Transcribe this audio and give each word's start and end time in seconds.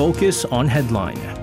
Focus 0.00 0.46
on 0.46 0.66
Headline. 0.66 1.39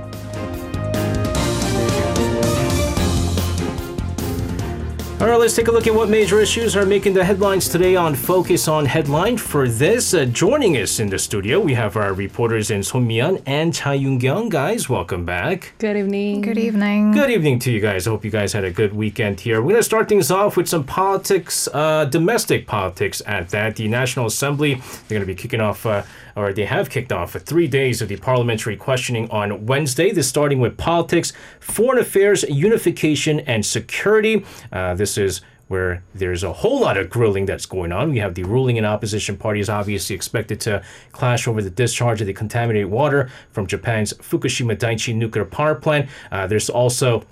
All 5.19 5.27
right, 5.27 5.39
let's 5.39 5.55
take 5.55 5.67
a 5.67 5.71
look 5.71 5.87
at 5.87 5.95
what 5.95 6.09
major 6.09 6.39
issues 6.39 6.75
are 6.75 6.85
making 6.85 7.15
the 7.15 7.25
headlines 7.25 7.67
today 7.67 7.95
on 7.95 8.13
Focus 8.13 8.67
on 8.67 8.85
Headline. 8.85 9.35
For 9.35 9.67
this, 9.67 10.13
uh, 10.13 10.25
joining 10.25 10.77
us 10.77 10.99
in 10.99 11.09
the 11.09 11.17
studio, 11.17 11.59
we 11.59 11.73
have 11.73 11.97
our 11.97 12.13
reporters 12.13 12.69
in 12.69 12.83
Son 12.83 13.07
Mian 13.07 13.41
and 13.47 13.73
Cha 13.73 13.93
Yoon-kyung. 13.93 14.49
Guys, 14.49 14.87
welcome 14.89 15.25
back. 15.25 15.73
Good 15.79 15.97
evening. 15.97 16.41
Good 16.41 16.59
evening. 16.59 17.13
Good 17.13 17.31
evening 17.31 17.57
to 17.61 17.71
you 17.71 17.79
guys. 17.79 18.05
I 18.05 18.11
hope 18.11 18.25
you 18.25 18.29
guys 18.29 18.53
had 18.53 18.63
a 18.63 18.69
good 18.69 18.93
weekend 18.93 19.39
here. 19.39 19.59
We're 19.59 19.71
going 19.71 19.77
to 19.77 19.83
start 19.83 20.07
things 20.07 20.29
off 20.29 20.55
with 20.55 20.69
some 20.69 20.83
politics, 20.83 21.67
uh, 21.73 22.05
domestic 22.05 22.67
politics 22.67 23.19
at 23.25 23.49
that. 23.49 23.77
The 23.77 23.87
National 23.87 24.27
Assembly, 24.27 24.75
they're 24.75 25.17
going 25.17 25.21
to 25.21 25.25
be 25.25 25.33
kicking 25.33 25.61
off, 25.61 25.83
uh, 25.87 26.03
or 26.35 26.53
they 26.53 26.65
have 26.65 26.91
kicked 26.91 27.11
off, 27.11 27.31
three 27.33 27.67
days 27.67 28.03
of 28.03 28.09
the 28.09 28.17
parliamentary 28.17 28.77
questioning 28.77 29.27
on 29.31 29.65
Wednesday. 29.65 30.11
This 30.11 30.29
starting 30.29 30.59
with 30.59 30.77
politics, 30.77 31.33
foreign 31.59 31.97
affairs, 31.97 32.43
unification, 32.43 33.39
and 33.39 33.65
security. 33.65 34.45
Uh, 34.71 34.93
this 35.07 35.17
is 35.17 35.41
where 35.69 36.03
there's 36.13 36.43
a 36.43 36.51
whole 36.51 36.81
lot 36.81 36.97
of 36.97 37.09
grilling 37.09 37.45
that's 37.45 37.65
going 37.65 37.91
on. 37.91 38.11
We 38.11 38.19
have 38.19 38.35
the 38.35 38.43
ruling 38.43 38.77
and 38.77 38.85
opposition 38.85 39.37
parties 39.37 39.69
obviously 39.69 40.15
expected 40.15 40.59
to 40.61 40.83
clash 41.11 41.47
over 41.47 41.61
the 41.61 41.69
discharge 41.69 42.21
of 42.21 42.27
the 42.27 42.33
contaminated 42.33 42.89
water 42.89 43.29
from 43.51 43.67
Japan's 43.67 44.13
Fukushima 44.13 44.77
Daiichi 44.77 45.15
nuclear 45.15 45.45
power 45.45 45.75
plant. 45.75 46.09
Uh, 46.31 46.47
there's 46.47 46.69
also 46.69 47.25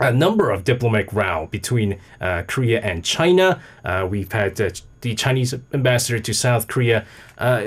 a 0.00 0.12
number 0.12 0.50
of 0.50 0.64
diplomatic 0.64 1.12
row 1.12 1.48
between 1.50 1.98
uh, 2.20 2.42
Korea 2.46 2.80
and 2.80 3.04
China. 3.04 3.60
Uh, 3.84 4.06
we've 4.10 4.32
had 4.32 4.60
uh, 4.60 4.70
the 5.00 5.14
Chinese 5.14 5.54
ambassador 5.72 6.18
to 6.18 6.32
South 6.32 6.68
Korea 6.68 7.04
uh, 7.38 7.62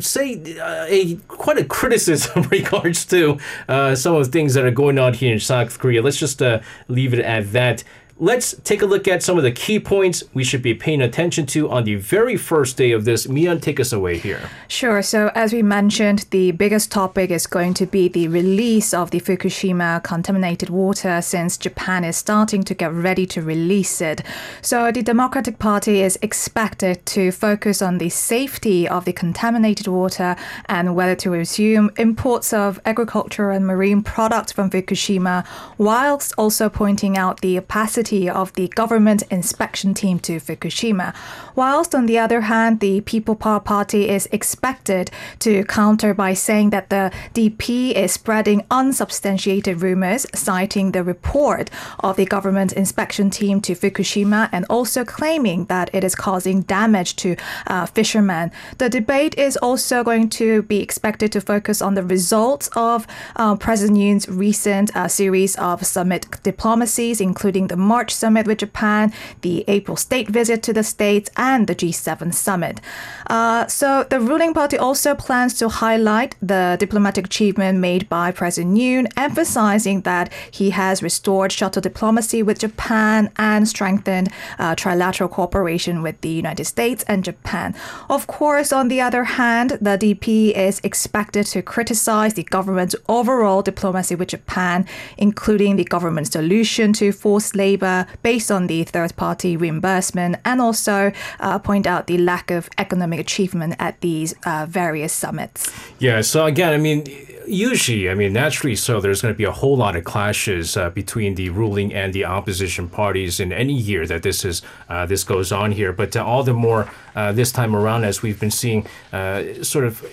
say 0.00 0.58
uh, 0.58 0.86
a 0.88 1.16
quite 1.28 1.58
a 1.58 1.64
criticism 1.64 2.42
regards 2.50 3.04
to 3.06 3.38
uh, 3.68 3.94
some 3.94 4.16
of 4.16 4.24
the 4.24 4.32
things 4.32 4.54
that 4.54 4.64
are 4.64 4.70
going 4.70 4.98
on 4.98 5.14
here 5.14 5.32
in 5.32 5.40
South 5.40 5.78
Korea. 5.78 6.02
Let's 6.02 6.18
just 6.18 6.42
leave 6.88 7.14
it 7.14 7.20
at 7.20 7.52
that. 7.52 7.84
Let's 8.22 8.54
take 8.64 8.82
a 8.82 8.86
look 8.86 9.08
at 9.08 9.22
some 9.22 9.38
of 9.38 9.44
the 9.44 9.50
key 9.50 9.80
points 9.80 10.22
we 10.34 10.44
should 10.44 10.60
be 10.60 10.74
paying 10.74 11.00
attention 11.00 11.46
to 11.46 11.70
on 11.70 11.84
the 11.84 11.94
very 11.94 12.36
first 12.36 12.76
day 12.76 12.92
of 12.92 13.06
this. 13.06 13.26
Mian, 13.26 13.60
take 13.62 13.80
us 13.80 13.94
away 13.94 14.18
here. 14.18 14.50
Sure. 14.68 15.00
So, 15.00 15.30
as 15.34 15.54
we 15.54 15.62
mentioned, 15.62 16.26
the 16.28 16.50
biggest 16.50 16.92
topic 16.92 17.30
is 17.30 17.46
going 17.46 17.72
to 17.74 17.86
be 17.86 18.08
the 18.08 18.28
release 18.28 18.92
of 18.92 19.10
the 19.10 19.20
Fukushima 19.20 20.02
contaminated 20.02 20.68
water 20.68 21.22
since 21.22 21.56
Japan 21.56 22.04
is 22.04 22.14
starting 22.18 22.62
to 22.64 22.74
get 22.74 22.92
ready 22.92 23.24
to 23.24 23.40
release 23.40 24.02
it. 24.02 24.20
So, 24.60 24.92
the 24.92 25.00
Democratic 25.00 25.58
Party 25.58 26.02
is 26.02 26.18
expected 26.20 27.06
to 27.06 27.32
focus 27.32 27.80
on 27.80 27.96
the 27.96 28.10
safety 28.10 28.86
of 28.86 29.06
the 29.06 29.14
contaminated 29.14 29.86
water 29.86 30.36
and 30.66 30.94
whether 30.94 31.14
to 31.16 31.30
resume 31.30 31.90
imports 31.96 32.52
of 32.52 32.80
agricultural 32.84 33.56
and 33.56 33.66
marine 33.66 34.02
products 34.02 34.52
from 34.52 34.68
Fukushima, 34.68 35.46
whilst 35.78 36.34
also 36.36 36.68
pointing 36.68 37.16
out 37.16 37.40
the 37.40 37.56
opacity 37.56 38.09
of 38.10 38.52
the 38.54 38.68
government 38.68 39.22
inspection 39.30 39.94
team 39.94 40.18
to 40.20 40.40
Fukushima. 40.40 41.14
Whilst, 41.54 41.94
on 41.94 42.06
the 42.06 42.18
other 42.18 42.42
hand, 42.42 42.80
the 42.80 43.00
People 43.02 43.36
Power 43.36 43.60
Party 43.60 44.08
is 44.08 44.28
expected 44.32 45.10
to 45.40 45.64
counter 45.64 46.12
by 46.14 46.34
saying 46.34 46.70
that 46.70 46.90
the 46.90 47.12
DP 47.34 47.92
is 47.92 48.12
spreading 48.12 48.66
unsubstantiated 48.70 49.82
rumors, 49.82 50.26
citing 50.34 50.92
the 50.92 51.04
report 51.04 51.70
of 52.00 52.16
the 52.16 52.24
government 52.24 52.72
inspection 52.72 53.30
team 53.30 53.60
to 53.60 53.74
Fukushima 53.74 54.48
and 54.50 54.64
also 54.68 55.04
claiming 55.04 55.66
that 55.66 55.90
it 55.92 56.02
is 56.02 56.14
causing 56.14 56.62
damage 56.62 57.16
to 57.16 57.36
uh, 57.66 57.86
fishermen. 57.86 58.50
The 58.78 58.88
debate 58.88 59.38
is 59.38 59.56
also 59.58 60.02
going 60.02 60.30
to 60.30 60.62
be 60.62 60.80
expected 60.80 61.30
to 61.32 61.40
focus 61.40 61.80
on 61.82 61.94
the 61.94 62.02
results 62.02 62.68
of 62.74 63.06
uh, 63.36 63.56
President 63.56 63.98
Yoon's 63.98 64.28
recent 64.28 64.94
uh, 64.96 65.06
series 65.08 65.56
of 65.56 65.84
summit 65.84 66.26
diplomacies, 66.42 67.20
including 67.20 67.68
the 67.68 67.76
March 67.76 67.99
summit 68.08 68.46
with 68.46 68.58
Japan, 68.58 69.12
the 69.42 69.64
April 69.68 69.96
state 69.96 70.28
visit 70.28 70.62
to 70.62 70.72
the 70.72 70.82
States, 70.82 71.28
and 71.36 71.66
the 71.66 71.74
G7 71.74 72.32
summit. 72.32 72.80
Uh, 73.28 73.66
so 73.66 74.06
the 74.08 74.20
ruling 74.20 74.54
party 74.54 74.78
also 74.78 75.14
plans 75.14 75.54
to 75.58 75.68
highlight 75.68 76.36
the 76.40 76.76
diplomatic 76.80 77.26
achievement 77.26 77.78
made 77.78 78.08
by 78.08 78.30
President 78.30 78.78
Yoon, 78.78 79.06
emphasizing 79.16 80.00
that 80.02 80.32
he 80.50 80.70
has 80.70 81.02
restored 81.02 81.52
shuttle 81.52 81.82
diplomacy 81.82 82.42
with 82.42 82.60
Japan 82.60 83.30
and 83.36 83.68
strengthened 83.68 84.28
uh, 84.58 84.74
trilateral 84.74 85.30
cooperation 85.30 86.02
with 86.02 86.20
the 86.20 86.28
United 86.28 86.64
States 86.64 87.04
and 87.08 87.24
Japan. 87.24 87.74
Of 88.08 88.26
course, 88.26 88.72
on 88.72 88.88
the 88.88 89.00
other 89.00 89.24
hand, 89.24 89.70
the 89.80 89.96
DP 89.98 90.52
is 90.56 90.80
expected 90.84 91.46
to 91.46 91.62
criticize 91.62 92.34
the 92.34 92.44
government's 92.44 92.96
overall 93.08 93.62
diplomacy 93.62 94.14
with 94.14 94.28
Japan, 94.28 94.86
including 95.18 95.76
the 95.76 95.84
government's 95.84 96.30
solution 96.30 96.92
to 96.94 97.12
forced 97.12 97.56
labor 97.56 97.89
based 98.22 98.50
on 98.50 98.66
the 98.66 98.84
third 98.84 99.12
party 99.16 99.56
reimbursement, 99.56 100.36
and 100.44 100.60
also 100.60 101.12
uh, 101.40 101.58
point 101.58 101.86
out 101.86 102.06
the 102.06 102.18
lack 102.18 102.50
of 102.50 102.68
economic 102.78 103.20
achievement 103.20 103.74
at 103.78 104.00
these 104.00 104.34
uh, 104.44 104.66
various 104.68 105.12
summits. 105.12 105.70
Yeah, 105.98 106.22
so 106.22 106.46
again, 106.46 106.72
I 106.72 106.78
mean, 106.78 107.04
usually, 107.50 108.08
I 108.08 108.14
mean, 108.14 108.32
naturally 108.32 108.76
so, 108.76 109.00
there's 109.00 109.22
going 109.22 109.34
to 109.34 109.38
be 109.38 109.44
a 109.44 109.52
whole 109.52 109.76
lot 109.76 109.96
of 109.96 110.04
clashes 110.04 110.76
uh, 110.76 110.90
between 110.90 111.34
the 111.34 111.50
ruling 111.50 111.92
and 111.92 112.12
the 112.12 112.24
opposition 112.24 112.88
parties 112.88 113.40
in 113.40 113.52
any 113.52 113.74
year 113.74 114.06
that 114.06 114.22
this 114.22 114.44
is 114.44 114.62
uh, 114.88 115.06
this 115.06 115.24
goes 115.24 115.52
on 115.52 115.72
here. 115.72 115.92
But 115.92 116.16
uh, 116.16 116.24
all 116.24 116.42
the 116.42 116.54
more 116.54 116.88
uh, 117.14 117.32
this 117.32 117.52
time 117.52 117.74
around, 117.74 118.04
as 118.04 118.22
we've 118.22 118.40
been 118.40 118.50
seeing, 118.50 118.86
uh, 119.12 119.62
sort 119.62 119.84
of 119.84 120.04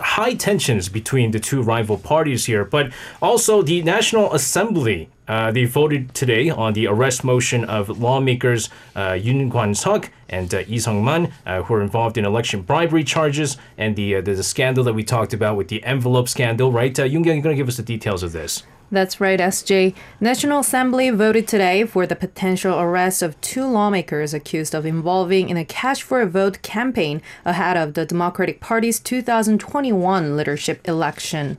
high 0.00 0.34
tensions 0.34 0.88
between 0.88 1.30
the 1.30 1.40
two 1.40 1.62
rival 1.62 1.98
parties 1.98 2.46
here. 2.46 2.64
But 2.64 2.92
also, 3.20 3.62
the 3.62 3.82
National 3.82 4.32
Assembly 4.34 5.08
uh, 5.30 5.52
they 5.52 5.64
voted 5.64 6.12
today 6.12 6.50
on 6.50 6.72
the 6.72 6.88
arrest 6.88 7.22
motion 7.22 7.64
of 7.66 8.00
lawmakers 8.00 8.68
uh, 8.96 9.10
Yoon 9.12 9.48
Kwan-seok 9.48 10.08
and 10.28 10.52
uh, 10.52 10.64
Lee 10.68 10.80
Sung-man, 10.80 11.32
uh, 11.46 11.62
who 11.62 11.74
are 11.74 11.82
involved 11.82 12.18
in 12.18 12.24
election 12.24 12.62
bribery 12.62 13.04
charges 13.04 13.56
and 13.78 13.94
the, 13.94 14.16
uh, 14.16 14.20
the, 14.20 14.34
the 14.34 14.42
scandal 14.42 14.82
that 14.82 14.92
we 14.92 15.04
talked 15.04 15.32
about 15.32 15.56
with 15.56 15.68
the 15.68 15.84
envelope 15.84 16.28
scandal, 16.28 16.72
right? 16.72 16.98
Uh, 16.98 17.04
you're 17.04 17.22
going 17.22 17.40
to 17.40 17.54
give 17.54 17.68
us 17.68 17.76
the 17.76 17.82
details 17.84 18.24
of 18.24 18.32
this. 18.32 18.64
That's 18.92 19.20
right, 19.20 19.38
SJ. 19.38 19.94
National 20.18 20.60
Assembly 20.60 21.10
voted 21.10 21.46
today 21.46 21.84
for 21.84 22.08
the 22.08 22.16
potential 22.16 22.80
arrest 22.80 23.22
of 23.22 23.40
two 23.40 23.64
lawmakers 23.64 24.34
accused 24.34 24.74
of 24.74 24.84
involving 24.84 25.48
in 25.48 25.56
a 25.56 25.64
cash 25.64 26.02
for 26.02 26.20
a 26.20 26.26
vote 26.26 26.60
campaign 26.62 27.22
ahead 27.44 27.76
of 27.76 27.94
the 27.94 28.04
Democratic 28.04 28.58
Party's 28.58 28.98
2021 28.98 30.36
leadership 30.36 30.80
election. 30.88 31.58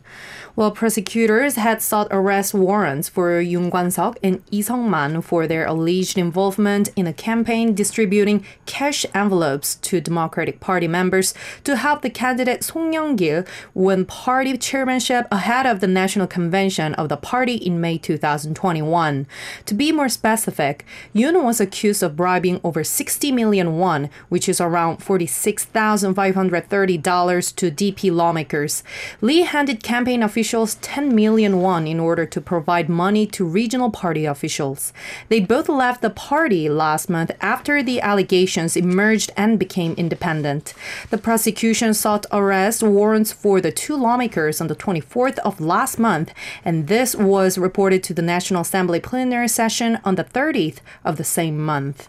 While 0.56 0.72
prosecutors 0.72 1.56
had 1.56 1.82
sought 1.82 2.10
arrest 2.12 2.54
warrants 2.54 3.08
for 3.08 3.42
Yoon 3.42 3.72
Kwan-seok 3.72 4.18
and 4.22 4.44
Lee 4.52 4.62
Sung-man 4.62 5.22
for 5.22 5.48
their 5.48 5.66
alleged 5.66 6.18
involvement 6.18 6.90
in 6.98 7.08
a 7.08 7.14
campaign 7.14 7.74
distributing 7.74 8.46
cash 8.66 9.06
envelopes 9.16 9.76
to 9.76 10.02
Democratic 10.02 10.60
Party 10.60 10.90
members 10.90 11.34
to 11.64 11.78
help 11.78 12.02
the 12.02 12.10
candidate 12.10 12.66
Song 12.66 12.92
Young-gil 12.92 13.46
win 13.74 14.06
party 14.06 14.58
chairmanship 14.58 15.26
ahead 15.32 15.66
of 15.66 15.80
the 15.80 15.88
national 15.88 16.28
convention 16.28 16.94
of 16.96 17.08
the 17.08 17.21
party 17.22 17.56
in 17.56 17.82
May 17.82 17.98
2021. 17.98 19.26
To 19.66 19.74
be 19.74 19.92
more 19.92 20.08
specific, 20.10 20.86
Yoon 21.14 21.44
was 21.44 21.60
accused 21.60 22.04
of 22.04 22.16
bribing 22.16 22.62
over 22.64 22.84
60 22.84 23.32
million 23.32 23.78
won, 23.78 24.10
which 24.30 24.50
is 24.50 24.62
around 24.62 25.00
$46,530 25.00 27.56
to 27.56 27.72
DP 27.72 28.12
lawmakers. 28.12 28.84
Lee 29.22 29.42
handed 29.42 29.84
campaign 29.84 30.24
officials 30.24 30.76
10 30.76 31.16
million 31.16 31.62
won 31.62 31.88
in 31.88 32.00
order 32.00 32.26
to 32.26 32.42
provide 32.42 32.90
money 32.90 33.26
to 33.28 33.46
regional 33.46 33.90
party 33.90 34.26
officials. 34.26 34.94
They 35.30 35.40
both 35.40 35.70
left 35.70 36.02
the 36.02 36.10
party 36.10 36.68
last 36.70 37.10
month 37.10 37.32
after 37.42 37.84
the 37.84 38.02
allegations 38.02 38.76
emerged 38.76 39.32
and 39.38 39.60
became 39.60 39.94
independent. 39.94 40.74
The 41.10 41.18
prosecution 41.18 41.94
sought 41.94 42.26
arrest 42.32 42.84
warrants 42.84 43.32
for 43.32 43.62
the 43.62 43.72
two 43.72 43.96
lawmakers 43.96 44.62
on 44.62 44.68
the 44.68 44.76
24th 44.76 45.40
of 45.40 45.62
last 45.62 46.00
month, 46.00 46.34
and 46.64 46.88
this 46.88 47.11
was 47.16 47.58
reported 47.58 48.04
to 48.04 48.14
the 48.14 48.22
National 48.22 48.62
Assembly 48.62 49.00
plenary 49.00 49.48
session 49.48 50.00
on 50.04 50.16
the 50.16 50.24
30th 50.24 50.80
of 51.04 51.18
the 51.18 51.24
same 51.24 51.58
month. 51.58 52.08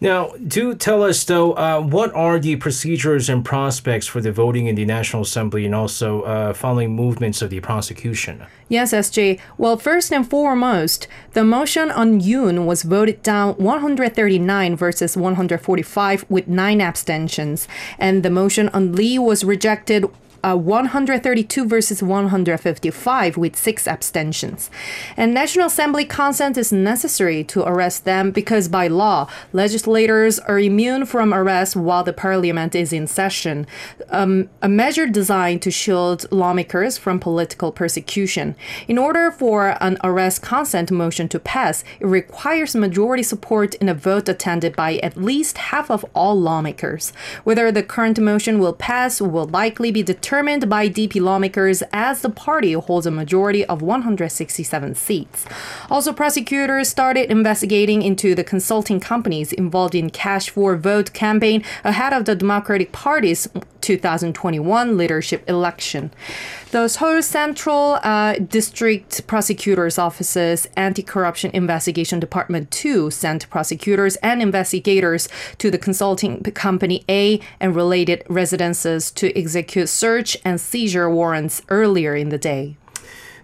Now, 0.00 0.30
do 0.46 0.76
tell 0.76 1.02
us 1.02 1.24
though, 1.24 1.54
uh, 1.54 1.80
what 1.80 2.14
are 2.14 2.38
the 2.38 2.54
procedures 2.54 3.28
and 3.28 3.44
prospects 3.44 4.06
for 4.06 4.20
the 4.20 4.30
voting 4.30 4.66
in 4.66 4.76
the 4.76 4.84
National 4.84 5.22
Assembly 5.22 5.66
and 5.66 5.74
also 5.74 6.22
uh, 6.22 6.52
following 6.52 6.94
movements 6.94 7.42
of 7.42 7.50
the 7.50 7.58
prosecution? 7.58 8.46
Yes, 8.68 8.92
SJ. 8.92 9.40
Well, 9.56 9.76
first 9.76 10.12
and 10.12 10.28
foremost, 10.28 11.08
the 11.32 11.42
motion 11.42 11.90
on 11.90 12.20
Yoon 12.20 12.64
was 12.64 12.84
voted 12.84 13.24
down 13.24 13.54
139 13.54 14.76
versus 14.76 15.16
145 15.16 16.24
with 16.28 16.46
nine 16.46 16.80
abstentions, 16.80 17.66
and 17.98 18.22
the 18.22 18.30
motion 18.30 18.68
on 18.68 18.92
Lee 18.92 19.18
was 19.18 19.42
rejected 19.42 20.04
uh, 20.44 20.56
132 20.56 21.66
versus 21.66 22.02
155 22.02 23.36
with 23.36 23.56
six 23.56 23.88
abstentions. 23.88 24.70
And 25.16 25.34
National 25.34 25.66
Assembly 25.66 26.04
consent 26.04 26.56
is 26.56 26.72
necessary 26.72 27.42
to 27.44 27.66
arrest 27.66 28.04
them 28.04 28.30
because 28.30 28.68
by 28.68 28.86
law, 28.88 29.28
legislators 29.52 30.38
are 30.38 30.58
immune 30.58 31.06
from 31.06 31.34
arrest 31.34 31.74
while 31.74 32.04
the 32.04 32.12
parliament 32.12 32.74
is 32.74 32.92
in 32.92 33.06
session. 33.06 33.66
Um, 34.10 34.48
a 34.62 34.68
measure 34.68 35.06
designed 35.06 35.62
to 35.62 35.70
shield 35.70 36.30
lawmakers 36.30 36.98
from 36.98 37.18
political 37.18 37.72
persecution. 37.72 38.54
In 38.86 38.98
order 38.98 39.30
for 39.30 39.76
an 39.82 39.98
arrest 40.04 40.42
consent 40.42 40.90
motion 40.90 41.28
to 41.30 41.40
pass, 41.40 41.82
it 42.00 42.06
requires 42.06 42.76
majority 42.76 43.22
support 43.22 43.74
in 43.76 43.88
a 43.88 43.94
vote 43.94 44.28
attended 44.28 44.76
by 44.76 44.96
at 44.98 45.16
least 45.16 45.58
half 45.58 45.90
of 45.90 46.04
all 46.14 46.38
lawmakers. 46.38 47.12
Whether 47.44 47.72
the 47.72 47.82
current 47.82 48.20
motion 48.20 48.58
will 48.58 48.72
pass 48.72 49.20
will 49.20 49.46
likely 49.46 49.90
be 49.90 50.02
determined 50.02 50.27
by 50.28 50.90
DP 50.90 51.22
lawmakers 51.22 51.82
as 51.90 52.20
the 52.20 52.28
party 52.28 52.74
holds 52.74 53.06
a 53.06 53.10
majority 53.10 53.64
of 53.64 53.80
167 53.80 54.94
seats. 54.94 55.46
Also, 55.88 56.12
prosecutors 56.12 56.86
started 56.90 57.30
investigating 57.30 58.02
into 58.02 58.34
the 58.34 58.44
consulting 58.44 59.00
companies 59.00 59.54
involved 59.54 59.94
in 59.94 60.10
cash 60.10 60.50
for 60.50 60.76
vote 60.76 61.14
campaign 61.14 61.64
ahead 61.82 62.12
of 62.12 62.26
the 62.26 62.34
Democratic 62.34 62.92
Party's 62.92 63.48
2021 63.80 64.98
leadership 64.98 65.48
election. 65.48 66.10
The 66.70 66.88
Seoul 66.88 67.22
Central 67.22 67.98
uh, 68.02 68.34
District 68.34 69.26
Prosecutor's 69.26 69.98
Office's 69.98 70.68
Anti 70.76 71.02
Corruption 71.02 71.50
Investigation 71.54 72.20
Department 72.20 72.70
2 72.70 73.10
sent 73.10 73.48
prosecutors 73.48 74.16
and 74.16 74.42
investigators 74.42 75.30
to 75.56 75.70
the 75.70 75.78
consulting 75.78 76.42
company 76.42 77.04
A 77.08 77.40
and 77.58 77.74
related 77.74 78.22
residences 78.28 79.10
to 79.12 79.34
execute 79.38 79.88
search 79.88 80.17
and 80.44 80.60
seizure 80.60 81.10
warrants 81.10 81.62
earlier 81.68 82.14
in 82.14 82.28
the 82.28 82.38
day. 82.38 82.76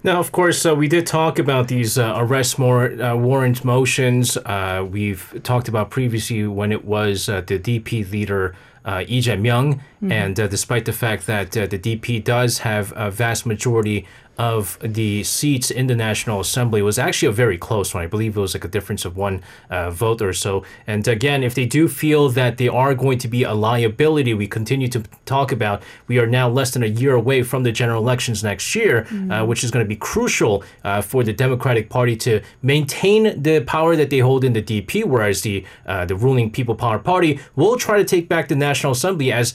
Now, 0.02 0.20
of 0.20 0.32
course, 0.32 0.66
uh, 0.66 0.74
we 0.74 0.86
did 0.86 1.06
talk 1.06 1.38
about 1.38 1.68
these 1.68 1.96
uh, 1.96 2.12
arrest 2.16 2.58
more, 2.58 3.00
uh, 3.00 3.16
warrant 3.16 3.64
motions. 3.64 4.36
Uh, 4.36 4.86
we've 4.88 5.40
talked 5.42 5.66
about 5.66 5.88
previously 5.88 6.46
when 6.46 6.72
it 6.72 6.84
was 6.84 7.26
uh, 7.26 7.40
the 7.40 7.58
DP 7.58 8.10
leader 8.10 8.54
uh, 8.84 9.02
Lee 9.08 9.20
Jae-myung, 9.20 9.74
mm-hmm. 9.74 10.12
and 10.12 10.38
uh, 10.38 10.46
despite 10.46 10.84
the 10.84 10.92
fact 10.92 11.26
that 11.26 11.56
uh, 11.56 11.66
the 11.66 11.78
DP 11.78 12.22
does 12.22 12.58
have 12.58 12.92
a 12.96 13.10
vast 13.10 13.46
majority 13.46 14.06
of 14.38 14.78
the 14.80 15.22
seats 15.22 15.70
in 15.70 15.86
the 15.86 15.94
National 15.94 16.40
Assembly 16.40 16.82
was 16.82 16.98
actually 16.98 17.28
a 17.28 17.32
very 17.32 17.58
close 17.58 17.94
one. 17.94 18.02
I 18.02 18.06
believe 18.06 18.36
it 18.36 18.40
was 18.40 18.54
like 18.54 18.64
a 18.64 18.68
difference 18.68 19.04
of 19.04 19.16
one 19.16 19.42
uh, 19.70 19.90
vote 19.90 20.20
or 20.20 20.32
so. 20.32 20.64
And 20.86 21.06
again, 21.06 21.42
if 21.42 21.54
they 21.54 21.66
do 21.66 21.88
feel 21.88 22.28
that 22.30 22.58
they 22.58 22.68
are 22.68 22.94
going 22.94 23.18
to 23.18 23.28
be 23.28 23.42
a 23.42 23.54
liability, 23.54 24.34
we 24.34 24.46
continue 24.46 24.88
to 24.88 25.02
talk 25.24 25.52
about 25.52 25.82
we 26.08 26.18
are 26.18 26.26
now 26.26 26.48
less 26.48 26.72
than 26.72 26.82
a 26.82 26.86
year 26.86 27.14
away 27.14 27.42
from 27.42 27.62
the 27.62 27.72
general 27.72 28.02
elections 28.02 28.42
next 28.42 28.74
year, 28.74 29.02
mm-hmm. 29.02 29.30
uh, 29.30 29.44
which 29.44 29.62
is 29.62 29.70
going 29.70 29.84
to 29.84 29.88
be 29.88 29.96
crucial 29.96 30.64
uh, 30.84 31.00
for 31.00 31.22
the 31.22 31.32
Democratic 31.32 31.88
Party 31.88 32.16
to 32.16 32.40
maintain 32.62 33.40
the 33.42 33.60
power 33.60 33.96
that 33.96 34.10
they 34.10 34.18
hold 34.18 34.44
in 34.44 34.52
the 34.52 34.62
DP, 34.62 35.04
whereas 35.04 35.42
the 35.42 35.64
uh, 35.86 36.04
the 36.04 36.16
ruling 36.16 36.50
People 36.50 36.74
Power 36.74 36.98
Party 36.98 37.40
will 37.56 37.76
try 37.76 37.98
to 37.98 38.04
take 38.04 38.28
back 38.28 38.48
the 38.48 38.56
National 38.56 38.92
Assembly 38.92 39.32
as 39.32 39.54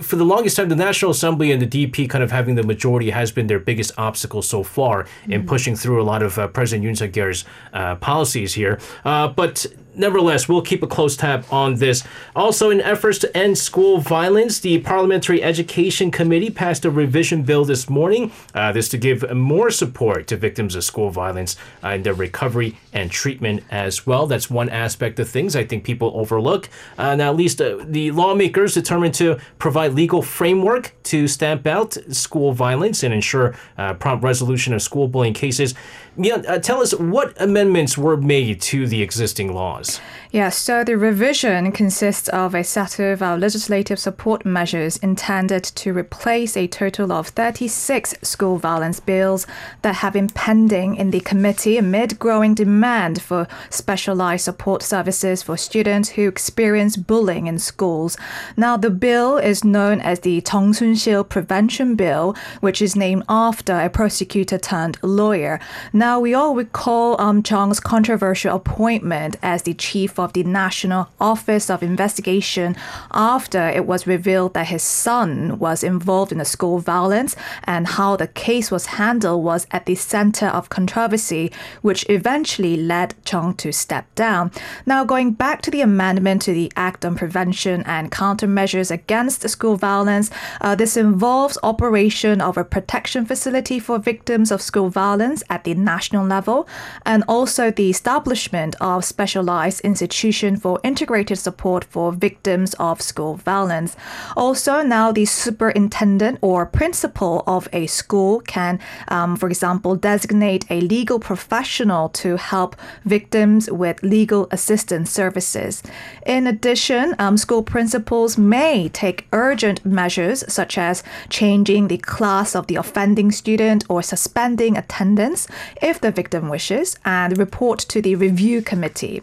for 0.00 0.16
the 0.16 0.24
longest 0.24 0.56
time, 0.56 0.68
the 0.68 0.76
National 0.76 1.12
Assembly 1.12 1.52
and 1.52 1.62
the 1.62 1.86
DP 1.86 2.10
kind 2.10 2.24
of 2.24 2.32
having 2.32 2.56
the 2.56 2.62
majority 2.62 3.10
has 3.10 3.30
been 3.30 3.46
their 3.46 3.60
biggest 3.60 3.92
obstacle 3.96 4.42
so 4.42 4.62
far 4.62 5.04
mm-hmm. 5.04 5.32
in 5.32 5.46
pushing 5.46 5.76
through 5.76 6.02
a 6.02 6.04
lot 6.04 6.22
of 6.22 6.38
uh, 6.38 6.48
President 6.48 6.86
Yoon 6.86 6.96
Suk-yeol's 6.96 7.44
uh, 7.72 7.94
policies 7.96 8.54
here. 8.54 8.80
Uh, 9.04 9.28
but 9.28 9.66
nevertheless, 9.98 10.48
we'll 10.48 10.62
keep 10.62 10.82
a 10.82 10.86
close 10.86 11.16
tab 11.16 11.44
on 11.50 11.74
this. 11.76 12.04
Also, 12.34 12.70
in 12.70 12.80
efforts 12.80 13.18
to 13.18 13.36
end 13.36 13.58
school 13.58 13.98
violence, 13.98 14.60
the 14.60 14.78
Parliamentary 14.80 15.42
Education 15.42 16.10
Committee 16.10 16.50
passed 16.50 16.84
a 16.84 16.90
revision 16.90 17.42
bill 17.42 17.64
this 17.64 17.90
morning. 17.90 18.32
Uh, 18.54 18.72
this 18.72 18.88
to 18.90 18.98
give 18.98 19.30
more 19.34 19.70
support 19.70 20.26
to 20.28 20.36
victims 20.36 20.74
of 20.74 20.84
school 20.84 21.10
violence 21.10 21.56
uh, 21.82 21.88
in 21.88 22.02
their 22.02 22.14
recovery 22.14 22.76
and 22.92 23.10
treatment 23.10 23.62
as 23.70 24.06
well. 24.06 24.26
That's 24.26 24.48
one 24.48 24.68
aspect 24.68 25.18
of 25.18 25.28
things 25.28 25.56
I 25.56 25.64
think 25.64 25.84
people 25.84 26.12
overlook. 26.14 26.68
Uh, 26.96 27.16
now, 27.16 27.30
at 27.30 27.36
least 27.36 27.60
uh, 27.60 27.78
the 27.84 28.10
lawmakers 28.12 28.74
determined 28.74 29.14
to 29.14 29.38
provide 29.68 29.92
legal 29.92 30.22
framework 30.22 30.94
to 31.02 31.28
stamp 31.28 31.66
out 31.66 31.92
school 32.10 32.52
violence 32.52 33.02
and 33.02 33.12
ensure 33.12 33.54
uh, 33.76 33.92
prompt 33.92 34.24
resolution 34.24 34.72
of 34.72 34.80
school 34.80 35.08
bullying 35.08 35.34
cases. 35.34 35.74
Yeah, 36.16 36.36
uh, 36.48 36.58
tell 36.58 36.80
us 36.80 36.94
what 36.94 37.38
amendments 37.40 37.96
were 37.96 38.16
made 38.16 38.62
to 38.62 38.86
the 38.88 39.02
existing 39.02 39.52
laws. 39.54 40.00
Yeah, 40.32 40.48
so 40.48 40.84
the 40.84 40.96
revision 40.96 41.70
consists 41.70 42.28
of 42.30 42.54
a 42.54 42.64
set 42.64 42.98
of 42.98 43.22
uh, 43.22 43.36
legislative 43.36 43.98
support 43.98 44.44
measures 44.44 44.96
intended 44.96 45.64
to 45.64 45.92
replace 45.92 46.56
a 46.56 46.66
total 46.66 47.12
of 47.12 47.28
36 47.28 48.14
school 48.22 48.58
violence 48.58 49.00
bills 49.00 49.46
that 49.82 49.96
have 49.96 50.14
been 50.14 50.28
pending 50.28 50.96
in 50.96 51.12
the 51.12 51.20
committee 51.20 51.78
amid 51.78 52.18
growing 52.18 52.54
demand 52.54 53.22
for 53.22 53.46
specialized 53.70 54.44
support 54.44 54.82
services 54.82 55.42
for 55.42 55.56
students 55.56 56.10
who 56.10 56.26
experience 56.26 56.96
bullying 56.96 57.46
in 57.46 57.58
schools. 57.58 58.16
Now, 58.56 58.76
the 58.76 58.90
bill 58.90 59.38
is 59.38 59.57
known 59.64 60.00
as 60.00 60.20
the 60.20 60.40
Chung 60.40 60.72
Sun-sin 60.72 61.24
Prevention 61.24 61.94
Bill, 61.94 62.36
which 62.60 62.82
is 62.82 62.96
named 62.96 63.24
after 63.28 63.78
a 63.78 63.88
prosecutor 63.88 64.58
turned 64.58 64.98
lawyer. 65.02 65.60
Now, 65.92 66.20
we 66.20 66.34
all 66.34 66.54
recall 66.54 67.20
um, 67.20 67.42
Chung's 67.42 67.80
controversial 67.80 68.56
appointment 68.56 69.36
as 69.42 69.62
the 69.62 69.74
chief 69.74 70.18
of 70.18 70.32
the 70.32 70.44
National 70.44 71.08
Office 71.20 71.70
of 71.70 71.82
Investigation 71.82 72.76
after 73.12 73.68
it 73.68 73.86
was 73.86 74.06
revealed 74.06 74.54
that 74.54 74.68
his 74.68 74.82
son 74.82 75.58
was 75.58 75.82
involved 75.82 76.32
in 76.32 76.38
the 76.38 76.44
school 76.44 76.78
violence 76.78 77.36
and 77.64 77.86
how 77.86 78.16
the 78.16 78.26
case 78.26 78.70
was 78.70 78.86
handled 78.86 79.42
was 79.44 79.66
at 79.70 79.86
the 79.86 79.94
center 79.94 80.46
of 80.46 80.68
controversy, 80.68 81.50
which 81.82 82.04
eventually 82.08 82.76
led 82.76 83.14
Chung 83.24 83.54
to 83.54 83.72
step 83.72 84.06
down. 84.14 84.50
Now, 84.86 85.04
going 85.04 85.32
back 85.32 85.62
to 85.62 85.70
the 85.70 85.80
amendment 85.80 86.42
to 86.42 86.52
the 86.52 86.72
Act 86.76 87.04
on 87.04 87.16
Prevention 87.16 87.82
and 87.86 88.10
Countermeasures 88.10 88.90
Against 88.90 89.47
School 89.48 89.76
Violence, 89.76 90.30
uh, 90.60 90.74
this 90.74 90.96
involves 90.96 91.58
operation 91.62 92.40
of 92.40 92.56
a 92.56 92.64
protection 92.64 93.26
facility 93.26 93.78
for 93.78 93.98
victims 93.98 94.50
of 94.50 94.62
school 94.62 94.88
violence 94.88 95.42
at 95.50 95.64
the 95.64 95.74
national 95.74 96.26
level 96.26 96.68
and 97.04 97.24
also 97.28 97.70
the 97.70 97.90
establishment 97.90 98.76
of 98.80 99.04
specialized 99.04 99.80
institution 99.80 100.56
for 100.56 100.80
integrated 100.82 101.38
support 101.38 101.84
for 101.84 102.12
victims 102.12 102.74
of 102.74 103.00
school 103.00 103.34
violence. 103.34 103.96
Also, 104.36 104.82
now 104.82 105.12
the 105.12 105.24
superintendent 105.24 106.38
or 106.42 106.66
principal 106.66 107.42
of 107.46 107.68
a 107.72 107.86
school 107.86 108.40
can, 108.40 108.78
um, 109.08 109.36
for 109.36 109.48
example, 109.48 109.96
designate 109.96 110.64
a 110.70 110.80
legal 110.80 111.18
professional 111.18 112.08
to 112.08 112.36
help 112.36 112.76
victims 113.04 113.70
with 113.70 114.02
legal 114.02 114.48
assistance 114.50 115.10
services. 115.10 115.82
In 116.26 116.46
addition, 116.46 117.14
um, 117.18 117.36
school 117.36 117.62
principals 117.62 118.36
may 118.38 118.88
take 118.88 119.26
urgent 119.38 119.84
measures 119.84 120.44
such 120.48 120.76
as 120.76 121.02
changing 121.30 121.88
the 121.88 121.98
class 121.98 122.56
of 122.56 122.66
the 122.66 122.76
offending 122.76 123.30
student 123.30 123.84
or 123.88 124.02
suspending 124.02 124.76
attendance 124.76 125.46
if 125.80 126.00
the 126.00 126.10
victim 126.10 126.48
wishes 126.48 126.96
and 127.04 127.38
report 127.38 127.78
to 127.78 128.02
the 128.02 128.14
review 128.14 128.60
committee. 128.60 129.22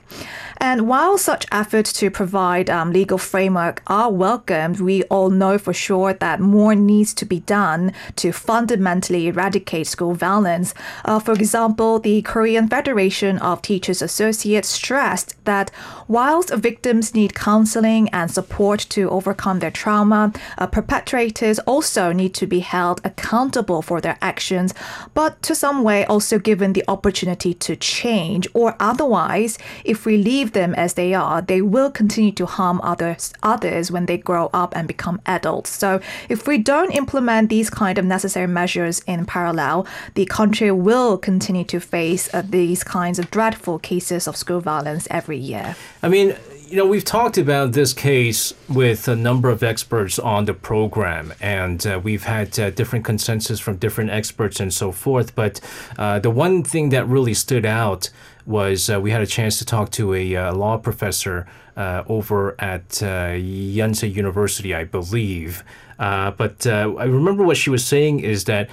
And 0.58 0.88
while 0.88 1.18
such 1.18 1.46
efforts 1.52 1.92
to 1.94 2.10
provide 2.10 2.70
um, 2.70 2.92
legal 2.92 3.18
framework 3.18 3.84
are 3.88 4.12
welcomed, 4.12 4.80
we 4.80 5.04
all 5.04 5.30
know 5.30 5.58
for 5.58 5.74
sure 5.74 6.14
that 6.14 6.40
more 6.40 6.76
needs 6.76 7.14
to 7.16 7.26
be 7.26 7.42
done 7.42 7.94
to 8.16 8.32
fundamentally 8.32 9.28
eradicate 9.28 9.88
school 9.88 10.14
violence. 10.14 10.74
Uh, 11.04 11.20
for 11.20 11.34
example, 11.34 12.00
the 12.00 12.22
Korean 12.22 12.68
Federation 12.68 13.38
of 13.40 13.62
Teachers 13.62 14.02
Associates 14.02 14.70
stressed 14.70 15.36
that 15.46 15.72
whilst 16.08 16.54
victims 16.54 17.14
need 17.14 17.36
counseling 17.36 18.10
and 18.10 18.32
support 18.32 18.80
to 18.90 19.10
overcome 19.10 19.60
their 19.60 19.72
trauma, 19.72 20.05
uh, 20.12 20.68
perpetrators 20.68 21.60
also 21.60 22.12
need 22.12 22.34
to 22.36 22.48
be 22.48 22.60
held 22.60 23.02
accountable 23.04 23.82
for 23.82 24.02
their 24.02 24.18
actions, 24.22 24.74
but 25.14 25.42
to 25.44 25.56
some 25.56 25.84
way 25.84 26.06
also 26.06 26.40
given 26.40 26.74
the 26.74 26.84
opportunity 26.88 27.54
to 27.54 27.76
change, 27.76 28.48
or 28.54 28.76
otherwise, 28.80 29.58
if 29.84 30.06
we 30.06 30.18
leave 30.18 30.52
them 30.54 30.74
as 30.76 30.94
they 30.94 31.14
are, 31.14 31.42
they 31.42 31.62
will 31.62 31.92
continue 31.92 32.32
to 32.32 32.46
harm 32.46 32.80
others 32.84 33.34
others 33.44 33.92
when 33.92 34.06
they 34.06 34.18
grow 34.18 34.50
up 34.54 34.76
and 34.76 34.88
become 34.88 35.22
adults. 35.26 35.70
So 35.70 36.00
if 36.30 36.48
we 36.48 36.58
don't 36.58 36.92
implement 36.92 37.50
these 37.50 37.70
kind 37.70 37.98
of 37.98 38.06
necessary 38.06 38.48
measures 38.48 39.02
in 39.08 39.26
parallel, 39.26 39.86
the 40.16 40.26
country 40.26 40.72
will 40.72 41.18
continue 41.18 41.64
to 41.66 41.80
face 41.80 42.34
uh, 42.34 42.44
these 42.48 42.84
kinds 42.84 43.20
of 43.20 43.32
dreadful 43.32 43.80
cases 43.80 44.28
of 44.28 44.36
school 44.36 44.60
violence 44.60 45.08
every 45.10 45.38
year. 45.38 45.76
I 46.04 46.10
mean, 46.10 46.36
you 46.68 46.78
know, 46.78 46.86
we've 46.86 47.06
talked 47.06 47.38
about 47.38 47.74
this 47.74 47.94
case 47.94 48.54
with 48.68 49.08
a 49.08 49.16
number 49.16 49.50
of 49.50 49.62
experts 49.62 50.18
on 50.18 50.46
the 50.46 50.54
program, 50.54 51.34
and 51.40 51.86
uh, 51.86 52.00
we've 52.04 52.24
had 52.24 52.58
uh, 52.60 52.72
different 52.72 53.06
consensus 53.06 53.60
from 53.60 53.78
different 53.78 54.10
experts 54.10 54.60
and 54.60 54.74
so 54.74 54.92
forth. 54.92 55.36
But 55.36 55.62
uh, 55.98 56.20
the 56.20 56.32
one 56.32 56.64
thing 56.64 56.90
that 56.90 57.08
really 57.08 57.34
stood 57.34 57.66
out 57.66 58.10
was 58.46 58.90
uh, 58.90 59.00
we 59.00 59.12
had 59.12 59.22
a 59.22 59.28
chance 59.28 59.60
to 59.60 59.66
talk 59.66 59.92
to 59.92 60.14
a 60.14 60.36
uh, 60.36 60.54
law 60.54 60.78
professor 60.78 61.48
uh, 61.78 62.04
over 62.08 62.56
at 62.60 62.90
Yonsei 62.90 64.14
University, 64.14 64.74
I 64.74 64.86
believe. 64.86 65.64
But 65.98 66.66
I 66.66 67.04
remember 67.04 67.44
what 67.44 67.58
she 67.58 67.70
was 67.70 67.86
saying 67.86 68.22
is 68.22 68.46
that 68.46 68.70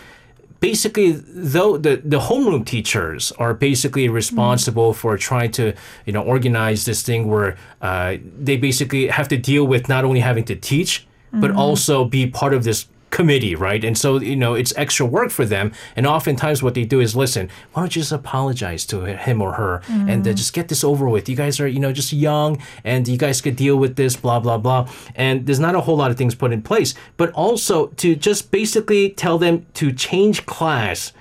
basically 0.63 1.11
though 1.11 1.77
the, 1.77 1.97
the 2.05 2.21
homeroom 2.21 2.65
teachers 2.65 3.33
are 3.33 3.53
basically 3.53 4.09
responsible 4.09 4.95
for 4.95 5.19
trying 5.19 5.51
to 5.51 5.75
you 6.07 6.13
know 6.13 6.23
organize 6.23 6.85
this 6.85 7.03
thing 7.03 7.29
where 7.29 7.57
uh, 7.83 8.17
they 8.39 8.57
basically 8.57 9.09
have 9.09 9.27
to 9.27 9.37
deal 9.37 9.67
with 9.67 9.89
not 9.89 10.05
only 10.05 10.21
having 10.21 10.45
to 10.45 10.55
teach 10.55 11.07
but 11.35 11.51
also 11.51 12.05
be 12.05 12.27
part 12.27 12.53
of 12.53 12.63
this 12.63 12.87
committee, 13.13 13.55
right? 13.55 13.85
And 13.85 13.97
so, 13.97 14.19
you 14.19 14.35
know, 14.35 14.55
it's 14.55 14.73
extra 14.77 15.07
work 15.07 15.31
for 15.31 15.45
them. 15.45 15.71
And 15.95 16.07
oftentimes 16.07 16.63
what 16.63 16.75
they 16.75 16.85
do 16.85 16.99
is 16.99 17.15
listen, 17.15 17.49
why 17.73 17.83
don't 17.83 17.95
you 17.95 18.03
just 18.03 18.11
apologize 18.11 18.85
to 18.87 19.05
him 19.05 19.41
or 19.41 19.53
her 19.53 19.83
and 19.89 20.27
uh, 20.27 20.33
just 20.33 20.53
get 20.53 20.67
this 20.69 20.83
over 20.83 21.09
with? 21.09 21.29
You 21.29 21.37
guys 21.37 21.61
are, 21.61 21.69
you 21.69 21.79
know, 21.79 21.93
just 21.93 22.13
young 22.13 22.61
and 22.83 23.07
you 23.07 23.17
guys 23.17 23.41
could 23.41 23.55
deal 23.55 23.77
with 23.77 23.95
this, 23.95 24.17
blah, 24.17 24.41
blah, 24.41 24.59
blah. 24.59 24.89
And 25.15 25.47
there's 25.47 25.61
not 25.61 25.77
a 25.77 25.83
whole 25.83 25.97
lot 25.97 26.11
of 26.11 26.17
things 26.17 26.35
put 26.35 26.53
in 26.53 26.63
place. 26.63 26.95
But 27.17 27.31
also 27.33 27.87
to 27.87 28.17
just 28.17 28.51
basically 28.51 29.11
tell 29.11 29.39
them 29.39 29.67
to 29.75 29.93
change 29.93 30.45
class 30.47 31.13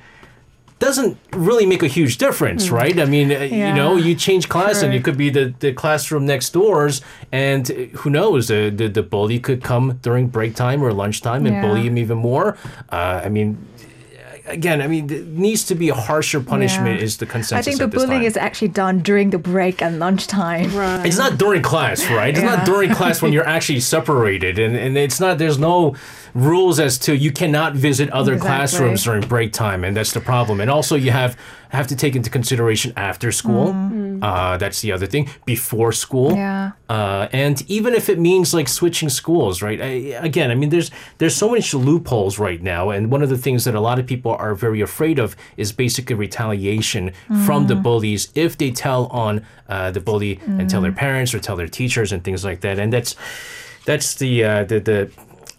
doesn't 0.81 1.17
really 1.31 1.65
make 1.65 1.83
a 1.83 1.87
huge 1.87 2.17
difference, 2.17 2.69
right? 2.71 2.99
I 2.99 3.05
mean, 3.05 3.31
uh, 3.31 3.39
you 3.43 3.73
know, 3.73 3.95
you 3.95 4.13
change 4.15 4.49
class 4.49 4.81
and 4.81 4.91
True. 4.91 4.99
it 4.99 5.03
could 5.05 5.17
be 5.17 5.29
the, 5.29 5.53
the 5.59 5.71
classroom 5.73 6.25
next 6.25 6.49
doors, 6.51 7.01
and 7.31 7.69
uh, 7.71 7.73
who 7.99 8.09
knows, 8.09 8.47
the, 8.47 8.69
the, 8.69 8.87
the 8.89 9.03
bully 9.03 9.39
could 9.39 9.63
come 9.63 9.99
during 10.01 10.27
break 10.27 10.55
time 10.55 10.83
or 10.83 10.91
lunchtime 10.91 11.45
and 11.45 11.55
Yeah. 11.55 11.61
bully 11.61 11.83
him 11.87 11.97
even 11.97 12.17
more. 12.17 12.57
Uh, 12.91 13.21
I 13.25 13.29
mean, 13.29 13.57
again, 14.47 14.81
I 14.81 14.87
mean, 14.87 15.07
there 15.07 15.21
needs 15.21 15.63
to 15.65 15.75
be 15.75 15.89
a 15.89 15.93
harsher 15.93 16.41
punishment 16.41 16.97
Yeah. 16.99 17.05
is 17.05 17.17
the 17.17 17.25
consensus. 17.25 17.59
I 17.59 17.61
think 17.61 17.77
the 17.77 17.83
at 17.85 17.91
this 17.91 18.03
bullying 18.03 18.21
time. 18.21 18.27
is 18.27 18.37
actually 18.37 18.69
done 18.69 18.99
during 18.99 19.29
the 19.29 19.37
break 19.37 19.81
and 19.81 19.99
lunchtime. 19.99 20.75
Right. 20.75 21.05
It's 21.05 21.17
not 21.17 21.37
during 21.37 21.61
class, 21.61 21.99
right? 22.09 22.33
It's 22.35 22.43
not 22.43 22.65
during 22.65 22.91
class 22.93 23.21
when 23.21 23.31
you're 23.35 23.47
actually 23.47 23.81
separated, 23.81 24.57
and, 24.59 24.75
and 24.75 24.97
it's 24.97 25.19
not. 25.19 25.37
There's 25.37 25.59
no 25.59 25.95
rules 26.33 26.79
as 26.79 26.97
to 26.99 27.15
you 27.15 27.31
cannot 27.31 27.73
visit 27.75 28.09
other 28.11 28.33
Exactly. 28.33 28.57
classrooms 28.57 29.03
during 29.03 29.21
break 29.27 29.51
time, 29.53 29.83
and 29.83 29.95
that's 29.95 30.13
the 30.13 30.19
problem. 30.21 30.59
And 30.61 30.69
also, 30.69 30.95
you 30.95 31.11
have 31.11 31.35
have 31.69 31.87
to 31.87 31.95
take 31.95 32.17
into 32.17 32.29
consideration 32.29 32.91
after 32.97 33.31
school. 33.31 33.73
Uh, 34.21 34.57
that's 34.57 34.81
the 34.81 34.91
other 34.91 35.07
thing. 35.07 35.29
Before 35.45 35.93
school, 35.93 36.33
Yeah. 36.35 36.71
uh, 36.89 37.27
and 37.31 37.63
even 37.69 37.93
if 37.93 38.09
it 38.09 38.19
means 38.19 38.53
like 38.53 38.67
switching 38.67 39.07
schools, 39.09 39.61
right? 39.61 39.81
I, 39.81 39.85
again, 40.21 40.51
I 40.51 40.55
mean, 40.55 40.69
there's 40.69 40.91
there's 41.17 41.35
so 41.35 41.49
many 41.49 41.63
loopholes 41.73 42.37
right 42.37 42.61
now, 42.61 42.89
and 42.89 43.09
one 43.11 43.23
of 43.23 43.29
the 43.29 43.37
things 43.37 43.63
that 43.63 43.73
a 43.75 43.79
lot 43.79 43.99
of 43.99 44.05
people 44.05 44.33
are 44.33 44.53
very 44.53 44.81
afraid 44.81 45.17
of 45.19 45.35
is 45.57 45.71
basically 45.71 46.15
retaliation 46.15 47.11
from 47.45 47.67
the 47.67 47.75
bullies 47.75 48.29
if 48.35 48.57
they 48.57 48.71
tell 48.71 49.07
on 49.07 49.45
uh, 49.69 49.91
the 49.91 50.01
bully 50.01 50.39
and 50.45 50.69
tell 50.69 50.81
their 50.81 50.91
parents 50.91 51.33
or 51.33 51.39
tell 51.39 51.55
their 51.55 51.69
teachers 51.69 52.11
and 52.11 52.23
things 52.23 52.43
like 52.43 52.59
that, 52.61 52.79
and 52.79 52.91
that's 52.91 53.15
that's 53.85 54.15
the 54.15 54.43
uh, 54.43 54.63
the 54.65 54.79
the 54.81 55.09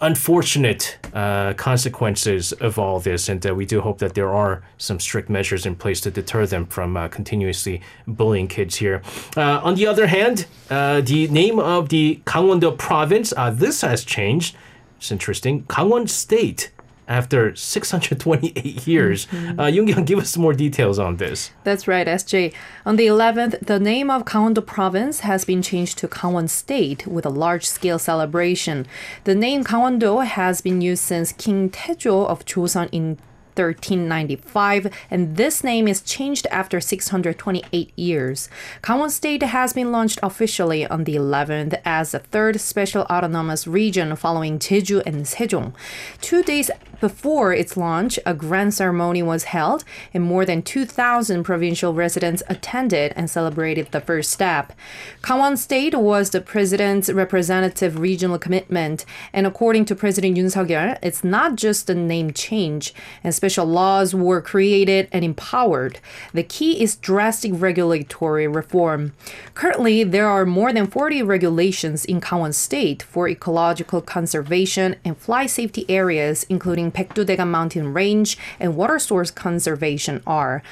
unfortunate 0.03 0.99
uh, 1.15 1.55
consequences 1.55 2.53
of 2.53 2.79
all 2.79 3.01
this, 3.01 3.29
and 3.29 3.47
uh, 3.47 3.55
we 3.55 3.65
do 3.65 3.81
hope 3.81 3.99
that 3.99 4.15
there 4.15 4.35
are 4.35 4.63
some 4.77 4.99
strict 4.99 5.31
measures 5.31 5.65
in 5.65 5.77
place 5.77 6.01
to 6.01 6.11
deter 6.11 6.45
them 6.45 6.67
from 6.67 6.97
uh, 6.97 7.09
continuously 7.09 7.81
bullying 8.07 8.49
kids 8.49 8.77
here. 8.77 9.01
Uh, 9.37 9.61
on 9.63 9.77
the 9.77 9.87
other 9.87 10.09
hand, 10.09 10.47
uh, 10.69 11.01
the 11.01 11.29
name 11.29 11.59
of 11.59 11.89
the 11.89 12.21
Gangwon-do 12.27 12.73
province, 12.73 13.33
uh, 13.37 13.51
this 13.51 13.81
has 13.83 14.05
changed. 14.05 14.57
It's 14.99 15.13
interesting. 15.13 15.63
Gangwon 15.65 16.09
State. 16.09 16.71
After 17.13 17.55
628 17.55 18.87
years, 18.87 19.27
uh, 19.31 19.69
Yoon-kyung, 19.69 20.07
give 20.07 20.19
us 20.19 20.31
some 20.31 20.43
more 20.43 20.55
details 20.55 20.99
on 20.99 21.19
this. 21.19 21.51
That's 21.63 21.87
right, 21.87 22.07
SJ. 22.07 22.55
On 22.87 22.97
the 22.97 23.07
11th, 23.07 23.67
the 23.67 23.79
name 23.79 24.11
of 24.11 24.25
Gangwon-do 24.25 24.63
province 24.63 25.21
has 25.21 25.45
been 25.45 25.61
changed 25.61 25.99
to 25.99 26.09
Gangwon 26.09 26.49
State 26.49 27.07
with 27.07 27.27
a 27.27 27.29
large-scale 27.45 27.99
celebration. 27.99 28.87
The 29.25 29.35
name 29.35 29.63
Gangwon-do 29.63 30.21
has 30.21 30.63
been 30.63 30.81
used 30.81 31.05
since 31.05 31.33
King 31.33 31.69
Taejo 31.69 32.27
of 32.27 32.47
Joseon 32.47 32.89
in 32.93 33.19
1395, 33.57 34.91
and 35.11 35.37
this 35.37 35.63
name 35.63 35.87
is 35.87 36.01
changed 36.01 36.47
after 36.51 36.81
628 36.81 37.93
years. 37.97 38.49
Gangwon 38.83 39.11
State 39.11 39.43
has 39.43 39.75
been 39.75 39.93
launched 39.93 40.19
officially 40.23 40.87
on 40.87 41.05
the 41.05 41.17
11th 41.17 41.79
as 41.85 42.13
the 42.13 42.19
third 42.19 42.61
special 42.61 43.03
autonomous 43.03 43.67
region 43.67 44.17
following 44.17 44.59
Jeju 44.59 45.03
and 45.05 45.27
Sejong. 45.27 45.75
Two 46.21 46.43
days 46.43 46.71
before 47.03 47.53
its 47.53 47.77
launch, 47.77 48.17
a 48.25 48.33
grand 48.33 48.73
ceremony 48.73 49.25
was 49.25 49.43
held, 49.43 49.85
and 50.15 50.23
more 50.23 50.45
than 50.45 50.63
2,000 50.63 51.43
provincial 51.43 51.93
residents 51.93 52.45
attended 52.49 53.13
and 53.17 53.29
celebrated 53.29 53.89
the 53.91 54.01
first 54.01 54.31
step. 54.31 54.73
Gangwon 55.21 55.59
State 55.59 55.99
was 55.99 56.31
the 56.31 56.41
president's 56.41 57.11
representative 57.11 57.99
regional 57.99 58.39
commitment, 58.39 59.05
and 59.33 59.49
according 59.49 59.85
to 59.87 59.97
President 59.97 60.39
Yoon 60.39 60.53
Suk-yeol, 60.53 60.97
it's 61.03 61.25
not 61.25 61.57
just 61.57 61.91
a 61.91 61.95
name 61.97 62.33
change, 62.33 62.95
and 63.25 63.35
special 63.35 63.67
laws 63.67 64.15
were 64.15 64.41
created 64.41 65.09
and 65.11 65.25
empowered. 65.25 65.99
The 66.33 66.45
key 66.45 66.81
is 66.81 66.95
drastic 66.95 67.51
regulatory 67.53 68.47
reform. 68.47 69.13
Currently, 69.55 70.05
there 70.05 70.29
are 70.29 70.47
more 70.47 70.73
than 70.73 70.87
40 70.87 71.25
regulations 71.25 72.05
in 72.05 72.21
Gangwon 72.21 72.55
State 72.55 73.03
for 73.03 73.27
ecological 73.29 74.01
conservation 74.01 74.95
and 75.05 75.19
fly 75.19 75.47
safety 75.47 75.85
areas, 75.89 76.47
including 76.49 76.92
Baekdudaegan 76.93 77.49
Mountain 77.49 77.93
Range 77.93 78.37
and 78.61 78.77
water 78.77 78.99
source 78.99 79.31
conservation 79.31 80.23
are. 80.27 80.63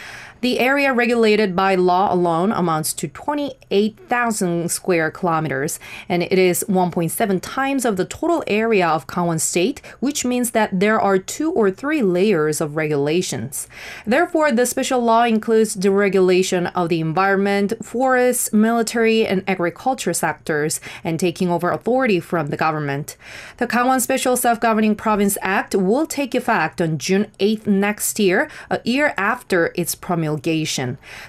The 0.41 0.59
area 0.59 0.95
regulated 0.95 1.55
by 1.55 1.75
law 1.75 2.13
alone 2.13 2.51
amounts 2.51 2.95
to 2.95 3.09
28,000 3.09 4.71
square 4.71 5.11
kilometers, 5.11 5.79
and 6.09 6.23
it 6.23 6.39
is 6.39 6.65
1.7 6.67 7.41
times 7.43 7.85
of 7.85 7.99
the 7.99 8.07
total 8.07 8.43
area 8.47 8.89
of 8.89 9.07
Gangwon 9.07 9.39
State, 9.39 9.83
which 10.01 10.25
means 10.25 10.53
that 10.53 10.81
there 10.81 10.99
are 10.99 11.19
two 11.19 11.51
or 11.53 11.71
three 11.71 12.01
layers 12.01 12.63
of 12.63 12.75
regulations. 12.75 13.69
Therefore, 14.07 14.51
the 14.51 14.65
special 14.65 15.03
law 15.03 15.25
includes 15.25 15.75
the 15.75 15.91
regulation 15.91 16.69
of 16.69 16.89
the 16.89 17.01
environment, 17.01 17.75
forests, 17.85 18.51
military, 18.51 19.27
and 19.27 19.45
agriculture 19.47 20.15
sectors, 20.15 20.81
and 21.05 21.21
taking 21.21 21.51
over 21.51 21.71
authority 21.71 22.19
from 22.19 22.47
the 22.47 22.57
government. 22.57 23.19
The 23.59 23.67
Gangwon 23.67 24.01
Special 24.01 24.39
Self-Governing 24.39 24.97
Province 24.97 25.37
Act 25.43 25.75
will 25.75 26.07
take 26.07 26.35
effect 26.35 26.81
on 26.81 26.97
June 26.97 27.27
8th 27.41 27.67
next 27.67 28.19
year, 28.19 28.49
a 28.71 28.81
year 28.85 29.13
after 29.19 29.73
its 29.75 29.95
promulgation. 29.95 30.30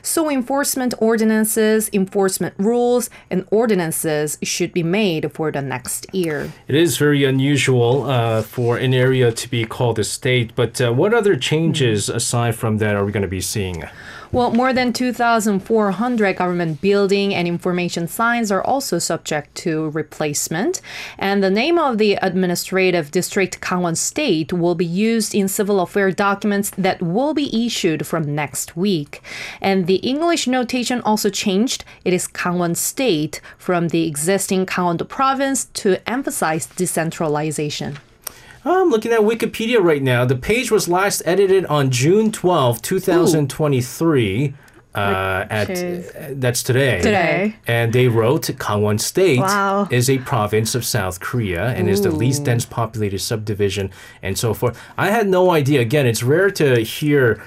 So 0.02 0.30
enforcement 0.30 0.94
ordinances, 1.00 1.90
enforcement 1.94 2.56
rules, 2.58 3.10
and 3.30 3.46
ordinances 3.52 4.38
should 4.44 4.74
be 4.74 4.84
made 4.84 5.32
for 5.32 5.52
the 5.52 5.62
next 5.62 6.14
year. 6.14 6.52
It 6.68 6.76
is 6.76 6.98
very 6.98 7.24
unusual 7.24 8.04
uh, 8.04 8.42
for 8.42 8.78
an 8.78 8.94
area 8.94 9.32
to 9.32 9.50
be 9.50 9.66
called 9.66 10.00
a 10.00 10.04
state, 10.04 10.56
but 10.56 10.80
uh, 10.82 10.92
what 10.92 11.14
other 11.14 11.36
changes 11.36 12.10
aside 12.10 12.56
from 12.56 12.78
that 12.78 12.96
are 12.96 13.06
we 13.06 13.12
going 13.12 13.22
to 13.22 13.28
be 13.28 13.42
seeing? 13.42 13.84
Well, 14.34 14.52
more 14.52 14.72
than 14.72 14.94
2,400 14.94 16.38
government 16.38 16.80
building 16.80 17.36
and 17.36 17.50
information 17.50 18.08
signs 18.08 18.50
are 18.50 18.64
also 18.64 18.98
subject 18.98 19.56
to 19.56 19.90
replacement. 19.90 20.80
And 21.18 21.44
the 21.44 21.52
name 21.52 21.78
of 21.78 21.98
the 21.98 22.14
administrative 22.14 23.12
district 23.12 23.60
Gangwon 23.60 23.98
State 23.98 24.54
will 24.54 24.76
be 24.76 24.86
used 24.86 25.36
in 25.36 25.50
civil 25.50 25.82
affair 25.82 26.12
documents 26.12 26.70
that 26.78 27.02
will 27.02 27.34
be 27.34 27.66
issued 27.66 28.08
from 28.08 28.34
next 28.34 28.78
week. 28.78 29.22
And 29.60 29.86
the 29.86 29.96
English 29.96 30.48
notation 30.48 31.02
also 31.02 31.30
changed. 31.30 31.84
It 32.06 32.14
is 32.14 32.30
Gangwon 32.30 32.78
State 32.78 33.42
from 33.58 33.90
the 33.90 34.08
existing 34.08 34.66
Gangwon 34.66 35.10
province 35.10 35.66
to 35.66 36.10
emphasize 36.10 36.68
decentralization. 36.68 37.98
I'm 38.64 38.90
looking 38.90 39.12
at 39.12 39.22
Wikipedia 39.22 39.82
right 39.82 40.02
now. 40.04 40.26
The 40.26 40.36
page 40.36 40.70
was 40.72 40.88
last 40.88 41.22
edited 41.26 41.66
on 41.66 41.90
June 41.90 42.32
12, 42.32 42.82
2023. 42.82 44.54
Uh, 44.94 45.46
at 45.50 45.70
uh, 45.70 46.02
that's 46.32 46.62
today. 46.64 46.98
Today. 46.98 47.56
And 47.66 47.94
they 47.94 48.10
wrote 48.10 48.44
Gangwon 48.44 49.00
State 49.00 49.40
Wow. 49.40 49.88
is 49.90 50.10
a 50.10 50.18
province 50.20 50.76
of 50.76 50.84
South 50.84 51.22
Korea 51.22 51.70
and 51.70 51.90
is 51.90 52.02
the 52.02 52.12
least 52.12 52.44
dense 52.44 52.66
populated 52.66 53.20
subdivision 53.20 53.90
and 54.22 54.38
so 54.38 54.54
forth. 54.54 54.78
I 54.98 55.10
had 55.10 55.28
no 55.30 55.52
idea. 55.52 55.80
Again, 55.80 56.06
it's 56.06 56.24
rare 56.24 56.52
to 56.52 56.82
hear 56.82 57.42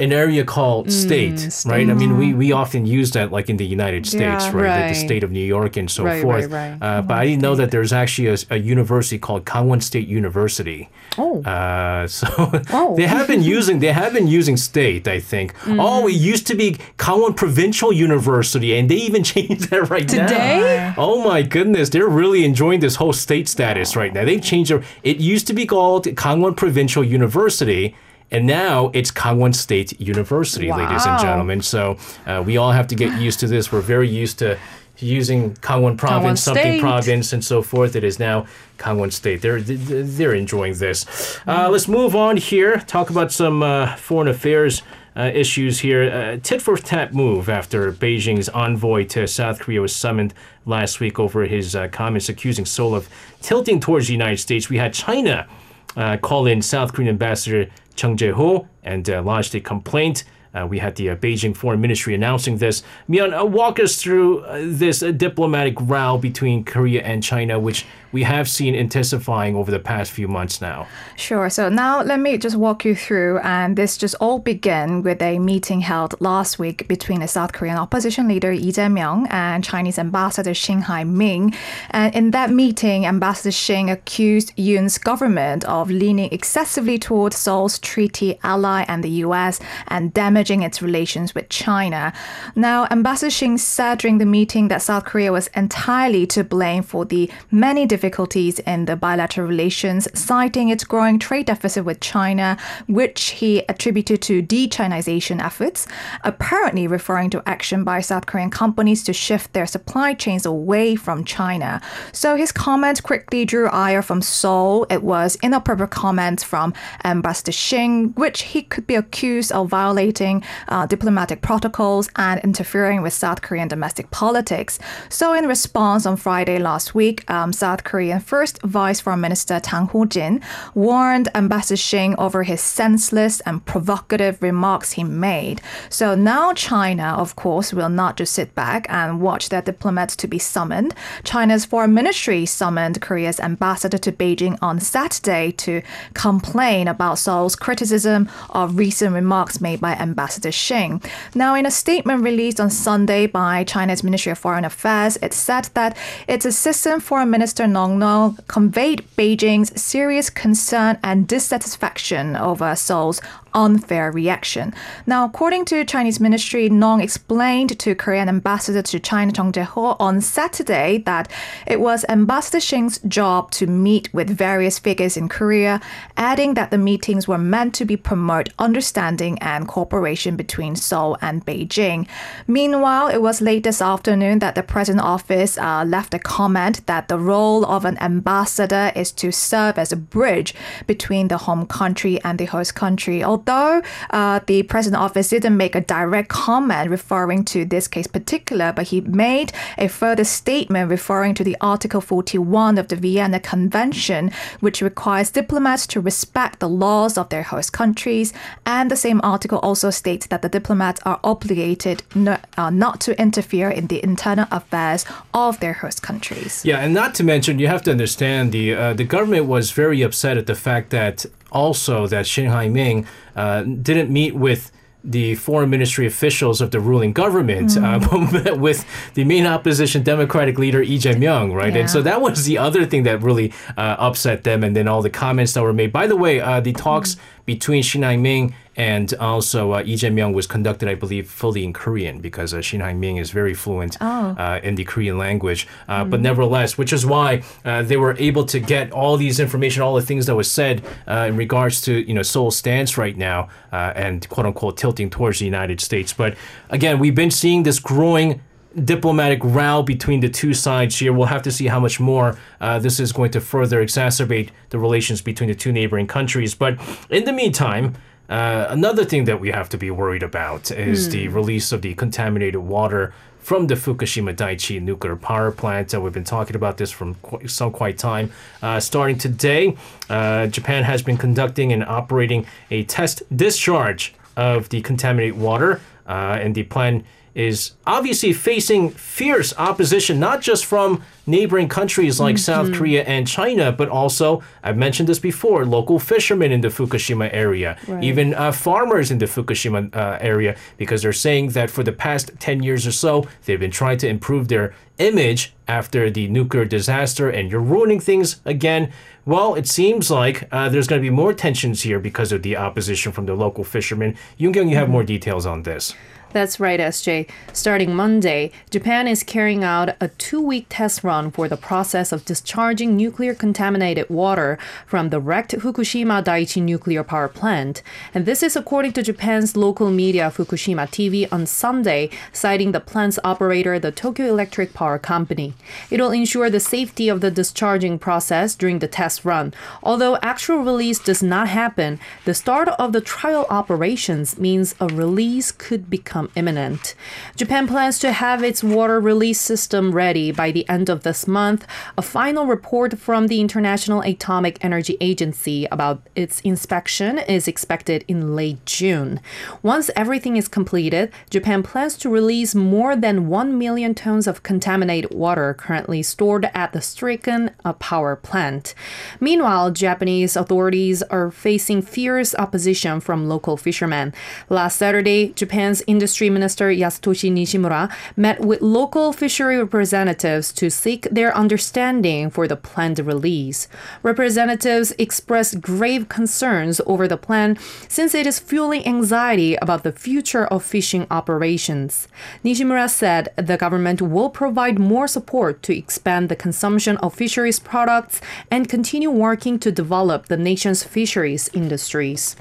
an 0.00 0.12
area 0.12 0.44
called 0.44 0.90
state, 0.92 1.40
right? 1.66 1.88
I 1.90 1.94
mean, 1.94 2.16
we, 2.18 2.32
we 2.34 2.52
often 2.52 2.86
use 2.86 3.10
that 3.12 3.32
like 3.32 3.48
in 3.50 3.56
the 3.56 3.66
United 3.66 4.06
States, 4.06 4.44
Yeah. 4.46 4.52
right? 4.56 4.82
The- 4.82 4.88
The, 4.88 4.94
state 5.08 5.24
of 5.24 5.30
New 5.30 5.44
York 5.56 5.76
and 5.76 5.90
so 5.90 6.04
Right, 6.04 6.22
forth. 6.22 6.46
right, 6.50 6.70
right. 6.80 6.82
Uh, 6.98 7.02
but 7.02 7.14
I 7.18 7.24
didn't 7.26 7.42
know 7.42 7.54
that 7.56 7.70
there's 7.70 7.92
actually 7.92 8.28
a, 8.28 8.36
a 8.50 8.58
university 8.58 9.18
called 9.18 9.44
Gangwon 9.44 9.82
State 9.82 10.08
University. 10.08 10.88
Oh. 11.18 11.42
Uh, 11.42 12.06
so 12.18 12.26
Oh. 12.72 12.94
they 12.96 13.06
have 13.06 13.26
been 13.26 13.42
using 13.42 13.78
they 13.80 13.92
have 13.92 14.12
been 14.12 14.28
using 14.28 14.56
state, 14.56 15.06
I 15.08 15.20
think. 15.20 15.48
Mm-hmm. 15.54 15.80
Oh, 15.88 16.06
it 16.08 16.12
used 16.32 16.46
to 16.48 16.54
be 16.54 16.68
Gangwon 16.98 17.34
Provincial 17.36 17.92
University, 17.92 18.70
and 18.78 18.88
they 18.90 18.96
even 19.08 19.22
changed 19.32 19.70
that 19.70 19.88
right 19.90 20.08
now. 20.12 20.26
Today? 20.28 20.94
Oh 20.96 21.22
my 21.30 21.42
goodness, 21.42 21.88
they're 21.90 22.08
really 22.22 22.44
enjoying 22.44 22.80
this 22.80 22.96
whole 22.96 23.12
state 23.12 23.48
status 23.48 23.96
right 23.96 24.12
now. 24.14 24.24
They've 24.24 24.42
changed 24.52 24.70
it. 24.70 24.82
It 25.02 25.18
used 25.34 25.46
to 25.48 25.54
be 25.54 25.66
called 25.66 26.04
Gangwon 26.06 26.54
Provincial 26.56 27.02
University. 27.04 27.94
And 28.30 28.46
now 28.46 28.90
it's 28.92 29.10
Kangwon 29.10 29.54
State 29.54 29.98
University, 30.00 30.70
ladies 30.70 31.06
and 31.06 31.20
gentlemen. 31.20 31.62
So 31.62 31.96
uh, 32.26 32.42
we 32.44 32.56
all 32.56 32.72
have 32.72 32.86
to 32.88 32.94
get 32.94 33.20
used 33.20 33.40
to 33.40 33.46
this. 33.46 33.72
We're 33.72 33.80
very 33.80 34.08
used 34.08 34.38
to 34.40 34.58
using 34.98 35.54
Kangwon 35.56 35.96
province, 35.96 36.42
something 36.42 36.80
province, 36.80 37.32
and 37.32 37.44
so 37.44 37.62
forth. 37.62 37.96
It 37.96 38.04
is 38.04 38.18
now 38.18 38.46
Kangwon 38.78 39.12
State. 39.12 39.40
They're 39.40 39.60
they're 39.60 40.34
enjoying 40.34 40.74
this. 40.74 41.38
Uh, 41.46 41.68
let's 41.70 41.88
move 41.88 42.14
on 42.14 42.36
here. 42.36 42.78
Talk 42.80 43.10
about 43.10 43.32
some 43.32 43.62
uh, 43.62 43.96
foreign 43.96 44.28
affairs. 44.28 44.82
Uh, 45.16 45.32
issues 45.34 45.80
here. 45.80 46.08
Uh, 46.08 46.38
tit 46.40 46.62
for 46.62 46.76
tat 46.76 47.12
move 47.12 47.48
after 47.48 47.90
Beijing's 47.90 48.48
envoy 48.50 49.04
to 49.06 49.26
South 49.26 49.58
Korea 49.58 49.80
was 49.80 49.92
summoned 49.92 50.32
last 50.64 51.00
week 51.00 51.18
over 51.18 51.44
his 51.44 51.74
uh, 51.74 51.88
comments 51.88 52.28
accusing 52.28 52.64
Seoul 52.64 52.94
of 52.94 53.08
tilting 53.42 53.80
towards 53.80 54.06
the 54.06 54.12
United 54.12 54.36
States. 54.36 54.68
We 54.68 54.76
had 54.76 54.94
China 54.94 55.48
uh, 55.96 56.18
call 56.18 56.46
in 56.46 56.62
South 56.62 56.92
Korean 56.92 57.08
ambassador 57.08 57.68
Chung 57.98 58.16
Jae-ho 58.16 58.68
and 58.84 59.10
uh, 59.10 59.20
lodged 59.22 59.54
a 59.56 59.60
complaint. 59.60 60.22
Uh, 60.54 60.66
we 60.66 60.78
had 60.78 60.94
the 60.94 61.10
uh, 61.10 61.16
Beijing 61.16 61.54
Foreign 61.54 61.80
Ministry 61.80 62.14
announcing 62.14 62.56
this. 62.56 62.82
Mian, 63.08 63.34
uh, 63.34 63.44
walk 63.44 63.80
us 63.80 64.00
through 64.00 64.44
uh, 64.44 64.60
this 64.64 65.02
uh, 65.02 65.10
diplomatic 65.10 65.74
row 65.80 66.16
between 66.16 66.64
Korea 66.64 67.02
and 67.02 67.22
China, 67.22 67.58
which 67.58 67.84
we 68.12 68.22
have 68.22 68.48
seen 68.48 68.74
intensifying 68.74 69.56
over 69.56 69.70
the 69.70 69.78
past 69.78 70.10
few 70.10 70.28
months 70.28 70.60
now. 70.60 70.86
Sure. 71.16 71.50
So 71.50 71.68
now 71.68 72.02
let 72.02 72.20
me 72.20 72.38
just 72.38 72.56
walk 72.56 72.84
you 72.84 72.94
through, 72.94 73.38
and 73.40 73.76
this 73.76 73.96
just 73.96 74.14
all 74.20 74.38
began 74.38 75.02
with 75.02 75.20
a 75.22 75.38
meeting 75.38 75.80
held 75.80 76.20
last 76.20 76.58
week 76.58 76.88
between 76.88 77.20
the 77.20 77.28
South 77.28 77.52
Korean 77.52 77.76
opposition 77.76 78.28
leader 78.28 78.54
Lee 78.54 78.72
Jae-myung 78.72 79.26
and 79.30 79.62
Chinese 79.62 79.98
ambassador 79.98 80.52
Xing 80.52 80.84
Haiming. 80.84 81.54
And 81.90 82.14
in 82.14 82.30
that 82.32 82.50
meeting, 82.50 83.06
Ambassador 83.06 83.50
Xing 83.50 83.90
accused 83.90 84.54
Yoon's 84.56 84.98
government 84.98 85.64
of 85.64 85.90
leaning 85.90 86.32
excessively 86.32 86.98
towards 86.98 87.36
Seoul's 87.36 87.78
treaty 87.78 88.38
ally 88.42 88.84
and 88.88 89.04
the 89.04 89.10
U.S. 89.26 89.60
and 89.88 90.14
damaging 90.14 90.62
its 90.62 90.80
relations 90.82 91.34
with 91.34 91.48
China. 91.48 92.12
Now, 92.54 92.86
Ambassador 92.90 93.30
Xing 93.30 93.58
said 93.58 93.98
during 93.98 94.18
the 94.18 94.26
meeting 94.26 94.68
that 94.68 94.82
South 94.82 95.04
Korea 95.04 95.32
was 95.32 95.48
entirely 95.48 96.26
to 96.28 96.44
blame 96.44 96.82
for 96.82 97.04
the 97.04 97.30
many 97.50 97.86
difficulties 97.98 98.60
in 98.60 98.84
the 98.84 98.94
bilateral 98.94 99.48
relations, 99.48 100.06
citing 100.14 100.68
its 100.68 100.84
growing 100.84 101.18
trade 101.18 101.46
deficit 101.46 101.84
with 101.84 101.98
China, 102.14 102.56
which 102.86 103.20
he 103.40 103.50
attributed 103.68 104.22
to 104.22 104.40
de-Chinization 104.40 105.42
efforts, 105.42 105.80
apparently 106.22 106.86
referring 106.86 107.28
to 107.30 107.42
action 107.54 107.82
by 107.82 108.00
South 108.00 108.26
Korean 108.26 108.50
companies 108.50 109.02
to 109.04 109.12
shift 109.12 109.52
their 109.52 109.66
supply 109.66 110.14
chains 110.14 110.46
away 110.46 110.94
from 110.94 111.24
China. 111.24 111.80
So 112.12 112.36
his 112.36 112.52
comments 112.52 113.00
quickly 113.00 113.44
drew 113.44 113.68
ire 113.88 114.02
from 114.02 114.20
Seoul. 114.22 114.86
It 114.90 115.02
was 115.02 115.36
inappropriate 115.42 115.90
comments 115.90 116.42
from 116.44 116.74
Ambassador 117.04 117.52
Xing, 117.52 118.16
which 118.16 118.42
he 118.52 118.62
could 118.62 118.86
be 118.86 118.94
accused 118.94 119.50
of 119.50 119.68
violating 119.68 120.44
uh, 120.68 120.86
diplomatic 120.86 121.40
protocols 121.42 122.08
and 122.14 122.40
interfering 122.44 123.02
with 123.02 123.12
South 123.12 123.42
Korean 123.42 123.68
domestic 123.68 124.06
politics. 124.12 124.78
So 125.08 125.34
in 125.34 125.48
response, 125.48 126.06
on 126.06 126.16
Friday 126.16 126.58
last 126.58 126.94
week, 126.94 127.28
um, 127.28 127.52
South 127.52 127.82
Korean 127.88 128.20
First 128.20 128.60
Vice 128.62 129.00
Foreign 129.00 129.22
Minister 129.22 129.58
Chang 129.60 129.86
Ho-jin 129.86 130.42
warned 130.74 131.30
Ambassador 131.34 131.76
Xing 131.76 132.14
over 132.18 132.42
his 132.42 132.60
senseless 132.60 133.40
and 133.40 133.64
provocative 133.64 134.42
remarks 134.42 134.92
he 134.92 135.04
made. 135.04 135.62
So 135.88 136.14
now 136.14 136.52
China, 136.52 137.14
of 137.16 137.34
course, 137.34 137.72
will 137.72 137.88
not 137.88 138.18
just 138.18 138.34
sit 138.34 138.54
back 138.54 138.86
and 138.90 139.22
watch 139.22 139.48
their 139.48 139.62
diplomats 139.62 140.14
to 140.16 140.28
be 140.28 140.38
summoned. 140.38 140.94
China's 141.24 141.64
foreign 141.64 141.94
ministry 141.94 142.44
summoned 142.44 143.00
Korea's 143.00 143.40
ambassador 143.40 143.96
to 143.96 144.12
Beijing 144.12 144.58
on 144.60 144.80
Saturday 144.80 145.52
to 145.52 145.80
complain 146.12 146.88
about 146.88 147.18
Seoul's 147.18 147.56
criticism 147.56 148.28
of 148.50 148.76
recent 148.76 149.14
remarks 149.14 149.62
made 149.62 149.80
by 149.80 149.94
Ambassador 149.94 150.50
Xing. 150.50 151.02
Now, 151.34 151.54
in 151.54 151.64
a 151.64 151.70
statement 151.70 152.22
released 152.22 152.60
on 152.60 152.68
Sunday 152.68 153.26
by 153.26 153.64
China's 153.64 154.04
Ministry 154.04 154.32
of 154.32 154.38
Foreign 154.38 154.66
Affairs, 154.66 155.16
it 155.22 155.32
said 155.32 155.70
that 155.72 155.96
its 156.26 156.44
assistant 156.44 157.02
foreign 157.02 157.30
minister 157.30 157.66
Nong 157.78 158.00
Rong 158.00 158.38
conveyed 158.48 159.04
Beijing's 159.16 159.80
serious 159.80 160.30
concern 160.30 160.98
and 161.04 161.28
dissatisfaction 161.28 162.34
over 162.34 162.74
Seoul's 162.74 163.20
unfair 163.54 164.10
reaction. 164.10 164.74
Now, 165.06 165.24
according 165.24 165.64
to 165.66 165.84
Chinese 165.84 166.20
ministry, 166.20 166.68
Nong 166.68 167.00
explained 167.00 167.78
to 167.78 167.94
Korean 167.94 168.28
ambassador 168.28 168.82
to 168.82 169.00
China 169.00 169.32
Chung 169.32 169.52
Jae-ho 169.52 169.96
on 169.98 170.20
Saturday 170.20 170.98
that 171.06 171.30
it 171.66 171.80
was 171.80 172.04
Ambassador 172.08 172.58
Xing's 172.58 172.98
job 173.08 173.50
to 173.52 173.66
meet 173.66 174.12
with 174.12 174.30
various 174.30 174.78
figures 174.78 175.16
in 175.16 175.28
Korea, 175.28 175.80
adding 176.16 176.54
that 176.54 176.70
the 176.70 176.78
meetings 176.78 177.28
were 177.28 177.38
meant 177.38 177.74
to 177.74 177.84
be 177.84 177.96
promote 177.96 178.50
understanding 178.58 179.38
and 179.40 179.68
cooperation 179.68 180.36
between 180.36 180.76
Seoul 180.76 181.16
and 181.20 181.44
Beijing. 181.44 182.06
Meanwhile, 182.46 183.08
it 183.08 183.22
was 183.22 183.40
late 183.40 183.64
this 183.64 183.82
afternoon 183.82 184.38
that 184.40 184.54
the 184.54 184.62
president 184.62 185.04
office 185.04 185.58
uh, 185.58 185.84
left 185.86 186.14
a 186.14 186.18
comment 186.18 186.86
that 186.86 187.08
the 187.08 187.18
role 187.18 187.64
of 187.64 187.84
an 187.84 187.98
ambassador 187.98 188.92
is 188.94 189.12
to 189.12 189.32
serve 189.32 189.78
as 189.78 189.92
a 189.92 189.96
bridge 189.96 190.54
between 190.86 191.28
the 191.28 191.38
home 191.38 191.66
country 191.66 192.20
and 192.22 192.38
the 192.38 192.44
host 192.46 192.74
country. 192.74 193.22
Although 193.38 193.82
uh, 194.10 194.40
the 194.46 194.64
president 194.64 195.00
office 195.00 195.28
didn't 195.28 195.56
make 195.56 195.76
a 195.76 195.80
direct 195.80 196.28
comment 196.28 196.90
referring 196.90 197.44
to 197.46 197.64
this 197.64 197.86
case 197.86 198.08
particular, 198.08 198.72
but 198.72 198.88
he 198.88 199.00
made 199.00 199.52
a 199.78 199.86
further 199.86 200.24
statement 200.24 200.90
referring 200.90 201.34
to 201.34 201.44
the 201.44 201.56
Article 201.60 202.00
41 202.00 202.78
of 202.78 202.88
the 202.88 202.96
Vienna 202.96 203.38
Convention, 203.38 204.32
which 204.58 204.82
requires 204.82 205.30
diplomats 205.30 205.86
to 205.86 206.00
respect 206.00 206.58
the 206.58 206.68
laws 206.68 207.16
of 207.16 207.28
their 207.28 207.44
host 207.44 207.72
countries. 207.72 208.32
And 208.66 208.90
the 208.90 208.96
same 208.96 209.20
article 209.22 209.58
also 209.60 209.90
states 209.90 210.26
that 210.26 210.42
the 210.42 210.48
diplomats 210.48 211.00
are 211.04 211.20
obligated 211.22 212.02
no, 212.16 212.38
uh, 212.56 212.70
not 212.70 213.00
to 213.02 213.20
interfere 213.20 213.70
in 213.70 213.86
the 213.86 214.02
internal 214.02 214.48
affairs 214.50 215.04
of 215.32 215.60
their 215.60 215.74
host 215.74 216.02
countries. 216.02 216.64
Yeah, 216.64 216.80
and 216.80 216.92
not 216.92 217.14
to 217.16 217.22
mention, 217.24 217.60
you 217.60 217.68
have 217.68 217.82
to 217.82 217.92
understand 217.92 218.50
the 218.50 218.74
uh, 218.74 218.94
the 218.94 219.04
government 219.04 219.46
was 219.46 219.70
very 219.70 220.02
upset 220.02 220.36
at 220.36 220.46
the 220.46 220.56
fact 220.56 220.90
that 220.90 221.24
also 221.50 222.06
that 222.06 222.26
Xing 222.26 222.50
Haiming 222.50 223.06
uh, 223.36 223.62
didn't 223.62 224.10
meet 224.10 224.34
with 224.34 224.72
the 225.04 225.36
foreign 225.36 225.70
ministry 225.70 226.06
officials 226.06 226.60
of 226.60 226.70
the 226.70 226.80
ruling 226.80 227.12
government, 227.12 227.76
uh, 227.76 227.98
but 228.32 228.58
with 228.58 228.84
the 229.14 229.24
main 229.24 229.46
opposition 229.46 230.02
Democratic 230.02 230.58
leader 230.58 230.84
Lee 230.84 230.98
Jae-myung, 230.98 231.54
right? 231.54 231.76
And 231.76 231.88
so 231.88 232.02
that 232.02 232.20
was 232.20 232.44
the 232.44 232.58
other 232.58 232.84
thing 232.84 233.04
that 233.04 233.22
really 233.22 233.52
uh, 233.76 233.96
upset 233.98 234.44
them, 234.44 234.64
and 234.64 234.74
then 234.74 234.88
all 234.88 235.00
the 235.00 235.10
comments 235.10 235.52
that 235.54 235.62
were 235.62 235.72
made. 235.72 235.92
By 235.92 236.06
the 236.06 236.16
way, 236.16 236.40
uh, 236.40 236.60
the 236.60 236.72
talks 236.72 237.16
between 237.48 237.82
Xing 237.82 238.04
Haiming 238.08 238.52
and 238.76 239.14
also 239.14 239.72
uh, 239.72 239.82
Lee 239.82 239.96
Jae-myung 239.96 240.34
was 240.34 240.46
conducted, 240.46 240.86
I 240.86 240.94
believe, 240.94 241.30
fully 241.30 241.64
in 241.64 241.72
Korean 241.72 242.20
because 242.20 242.52
uh, 242.52 242.58
Xing 242.58 242.80
Haiming 242.80 243.18
is 243.18 243.30
very 243.30 243.54
fluent 243.54 243.96
uh, 244.02 244.60
in 244.62 244.74
the 244.74 244.84
Korean 244.84 245.16
language. 245.16 245.66
Uh, 245.88 246.04
But 246.04 246.20
nevertheless, 246.20 246.76
which 246.76 246.92
is 246.92 247.06
why 247.06 247.30
uh, 247.64 247.82
they 247.90 247.96
were 247.96 248.14
able 248.18 248.44
to 248.54 248.58
get 248.60 248.92
all 248.92 249.16
these 249.16 249.40
information, 249.40 249.82
all 249.82 249.94
the 249.94 250.06
things 250.10 250.26
that 250.26 250.36
was 250.36 250.50
said 250.50 250.76
uh, 251.06 251.30
in 251.30 251.36
regards 251.36 251.80
to 251.86 251.92
you 252.08 252.14
know 252.16 252.22
Seoul's 252.32 252.58
stance 252.58 252.98
right 253.04 253.16
now 253.16 253.48
uh, 253.72 254.04
and 254.06 254.28
quote 254.28 254.46
unquote 254.46 254.76
tilting 254.76 255.08
towards 255.16 255.38
the 255.38 255.46
United 255.46 255.80
States. 255.80 256.12
But 256.12 256.36
again, 256.68 256.98
we've 257.02 257.18
been 257.24 257.30
seeing 257.42 257.64
this 257.64 257.78
growing 257.80 258.40
diplomatic 258.84 259.40
row 259.42 259.82
between 259.82 260.20
the 260.20 260.28
two 260.28 260.54
sides 260.54 260.98
here. 260.98 261.12
We'll 261.12 261.26
have 261.26 261.42
to 261.42 261.50
see 261.50 261.66
how 261.66 261.80
much 261.80 261.98
more 262.00 262.38
uh, 262.60 262.78
this 262.78 263.00
is 263.00 263.12
going 263.12 263.30
to 263.32 263.40
further 263.40 263.84
exacerbate 263.84 264.50
the 264.70 264.78
relations 264.78 265.22
between 265.22 265.48
the 265.48 265.54
two 265.54 265.72
neighboring 265.72 266.06
countries. 266.06 266.54
But 266.54 266.78
in 267.10 267.24
the 267.24 267.32
meantime, 267.32 267.94
uh, 268.28 268.66
another 268.68 269.04
thing 269.04 269.24
that 269.24 269.40
we 269.40 269.50
have 269.50 269.68
to 269.70 269.78
be 269.78 269.90
worried 269.90 270.22
about 270.22 270.70
is 270.70 271.08
the 271.08 271.28
release 271.28 271.72
of 271.72 271.80
the 271.80 271.94
contaminated 271.94 272.60
water 272.60 273.14
from 273.38 273.68
the 273.68 273.74
Fukushima 273.74 274.36
Daiichi 274.36 274.82
nuclear 274.82 275.16
power 275.16 275.50
plant. 275.50 275.94
Uh, 275.94 276.00
we've 276.02 276.12
been 276.12 276.24
talking 276.24 276.54
about 276.54 276.76
this 276.76 276.90
from 276.90 277.14
qu- 277.22 277.48
some 277.48 277.72
quite 277.72 277.96
time. 277.96 278.30
Uh, 278.60 278.78
starting 278.78 279.16
today, 279.16 279.74
uh, 280.10 280.46
Japan 280.48 280.84
has 280.84 281.02
been 281.02 281.16
conducting 281.16 281.72
and 281.72 281.82
operating 281.82 282.44
a 282.70 282.84
test 282.84 283.22
discharge 283.34 284.14
of 284.36 284.68
the 284.68 284.82
contaminated 284.82 285.38
water, 285.38 285.80
uh, 286.06 286.38
and 286.38 286.54
the 286.54 286.64
plan 286.64 287.04
is 287.38 287.72
obviously 287.86 288.32
facing 288.32 288.90
fierce 288.90 289.54
opposition, 289.56 290.18
not 290.18 290.40
just 290.42 290.66
from 290.66 291.02
neighboring 291.24 291.68
countries 291.68 292.18
like 292.18 292.36
South 292.38 292.72
Korea 292.72 293.04
and 293.04 293.28
China, 293.28 293.70
but 293.70 293.88
also, 293.88 294.42
I've 294.64 294.76
mentioned 294.78 295.08
this 295.08 295.18
before, 295.20 295.64
local 295.64 295.98
fishermen 296.00 296.50
in 296.52 296.62
the 296.62 296.68
Fukushima 296.68 297.28
area, 297.32 297.76
Right. 297.86 298.02
even 298.02 298.34
uh, 298.34 298.50
farmers 298.50 299.10
in 299.12 299.18
the 299.18 299.26
Fukushima 299.26 299.94
uh, 299.94 300.18
area, 300.20 300.56
because 300.78 301.02
they're 301.02 301.12
saying 301.12 301.50
that 301.50 301.70
for 301.70 301.84
the 301.84 301.92
past 301.92 302.32
10 302.40 302.62
years 302.62 302.86
or 302.86 302.92
so, 302.92 303.24
they've 303.44 303.60
been 303.60 303.70
trying 303.70 303.98
to 303.98 304.08
improve 304.08 304.48
their 304.48 304.74
image 304.98 305.54
after 305.68 306.10
the 306.10 306.26
nuclear 306.28 306.64
disaster, 306.64 307.28
and 307.30 307.50
you're 307.52 307.60
ruining 307.60 308.00
things 308.00 308.40
again. 308.46 308.90
Well, 309.26 309.54
it 309.54 309.68
seems 309.68 310.10
like 310.10 310.48
uh, 310.50 310.70
there's 310.70 310.88
going 310.88 311.00
to 311.02 311.06
be 311.06 311.14
more 311.14 311.34
tensions 311.34 311.82
here 311.82 312.00
because 312.00 312.32
of 312.32 312.42
the 312.42 312.56
opposition 312.56 313.12
from 313.12 313.26
the 313.26 313.34
local 313.34 313.62
fishermen. 313.64 314.16
Yoon 314.40 314.54
Kyung, 314.54 314.68
you 314.70 314.76
have 314.76 314.88
more 314.88 315.04
details 315.04 315.44
on 315.46 315.62
this. 315.62 315.94
That's 316.32 316.60
right, 316.60 316.78
SJ. 316.78 317.26
Starting 317.54 317.94
Monday, 317.94 318.52
Japan 318.70 319.08
is 319.08 319.22
carrying 319.22 319.64
out 319.64 319.96
a 319.98 320.08
two 320.08 320.42
week 320.42 320.66
test 320.68 321.02
run 321.02 321.30
for 321.30 321.48
the 321.48 321.56
process 321.56 322.12
of 322.12 322.26
discharging 322.26 322.96
nuclear 322.96 323.34
contaminated 323.34 324.10
water 324.10 324.58
from 324.86 325.08
the 325.08 325.20
wrecked 325.20 325.52
Fukushima 325.52 326.22
Daiichi 326.22 326.62
nuclear 326.62 327.02
power 327.02 327.28
plant. 327.28 327.82
And 328.12 328.26
this 328.26 328.42
is 328.42 328.56
according 328.56 328.92
to 328.92 329.02
Japan's 329.02 329.56
local 329.56 329.90
media 329.90 330.30
Fukushima 330.30 330.86
TV 330.88 331.26
on 331.32 331.46
Sunday, 331.46 332.10
citing 332.30 332.72
the 332.72 332.80
plant's 332.80 333.18
operator, 333.24 333.78
the 333.78 333.90
Tokyo 333.90 334.26
Electric 334.26 334.74
Power 334.74 334.98
Company. 334.98 335.54
It 335.90 335.98
will 335.98 336.10
ensure 336.10 336.50
the 336.50 336.60
safety 336.60 337.08
of 337.08 337.22
the 337.22 337.30
discharging 337.30 337.98
process 337.98 338.54
during 338.54 338.80
the 338.80 338.88
test 338.88 339.24
run. 339.24 339.54
Although 339.82 340.18
actual 340.18 340.58
release 340.58 340.98
does 340.98 341.22
not 341.22 341.48
happen, 341.48 341.98
the 342.26 342.34
start 342.34 342.68
of 342.68 342.92
the 342.92 343.00
trial 343.00 343.46
operations 343.48 344.38
means 344.38 344.74
a 344.78 344.88
release 344.88 345.50
could 345.50 345.88
become 345.88 346.17
imminent. 346.34 346.94
Japan 347.36 347.66
plans 347.66 347.98
to 348.00 348.12
have 348.12 348.42
its 348.42 348.64
water 348.64 348.98
release 348.98 349.40
system 349.40 349.92
ready 349.92 350.32
by 350.32 350.50
the 350.50 350.68
end 350.68 350.88
of 350.88 351.02
this 351.02 351.26
month. 351.26 351.66
A 351.96 352.02
final 352.02 352.46
report 352.46 352.98
from 352.98 353.28
the 353.28 353.40
International 353.40 354.00
Atomic 354.00 354.58
Energy 354.64 354.96
Agency 355.00 355.66
about 355.70 356.02
its 356.16 356.40
inspection 356.40 357.18
is 357.18 357.46
expected 357.46 358.04
in 358.08 358.34
late 358.34 358.64
June. 358.66 359.20
Once 359.62 359.90
everything 359.94 360.36
is 360.36 360.48
completed, 360.48 361.12
Japan 361.30 361.62
plans 361.62 361.96
to 361.98 362.08
release 362.08 362.54
more 362.54 362.96
than 362.96 363.28
1 363.28 363.58
million 363.58 363.94
tons 363.94 364.26
of 364.26 364.42
contaminated 364.42 365.14
water 365.14 365.54
currently 365.54 366.02
stored 366.02 366.48
at 366.54 366.72
the 366.72 366.80
Striken 366.80 367.50
power 367.78 368.16
plant. 368.16 368.74
Meanwhile, 369.20 369.72
Japanese 369.72 370.36
authorities 370.36 371.02
are 371.04 371.30
facing 371.30 371.82
fierce 371.82 372.34
opposition 372.34 373.00
from 373.00 373.28
local 373.28 373.56
fishermen. 373.56 374.14
Last 374.48 374.76
Saturday, 374.76 375.32
Japan's 375.34 375.82
industry 375.86 376.07
Industry 376.08 376.30
Minister 376.30 376.70
Yasutoshi 376.70 377.30
Nishimura 377.30 377.92
met 378.16 378.40
with 378.40 378.62
local 378.62 379.12
fishery 379.12 379.58
representatives 379.58 380.54
to 380.54 380.70
seek 380.70 381.02
their 381.10 381.36
understanding 381.36 382.30
for 382.30 382.48
the 382.48 382.56
planned 382.56 382.98
release. 383.00 383.68
Representatives 384.02 384.94
expressed 384.96 385.60
grave 385.60 386.08
concerns 386.08 386.80
over 386.86 387.06
the 387.06 387.18
plan 387.18 387.58
since 387.88 388.14
it 388.14 388.26
is 388.26 388.38
fueling 388.38 388.86
anxiety 388.86 389.56
about 389.56 389.82
the 389.82 389.92
future 389.92 390.46
of 390.46 390.64
fishing 390.64 391.06
operations. 391.10 392.08
Nishimura 392.42 392.88
said 392.88 393.28
the 393.36 393.58
government 393.58 394.00
will 394.00 394.30
provide 394.30 394.78
more 394.78 395.08
support 395.08 395.62
to 395.64 395.76
expand 395.76 396.30
the 396.30 396.36
consumption 396.36 396.96
of 397.04 397.12
fisheries 397.12 397.60
products 397.60 398.22
and 398.50 398.66
continue 398.66 399.10
working 399.10 399.58
to 399.58 399.70
develop 399.70 400.28
the 400.28 400.38
nation's 400.38 400.82
fisheries 400.82 401.50
industries. 401.52 402.34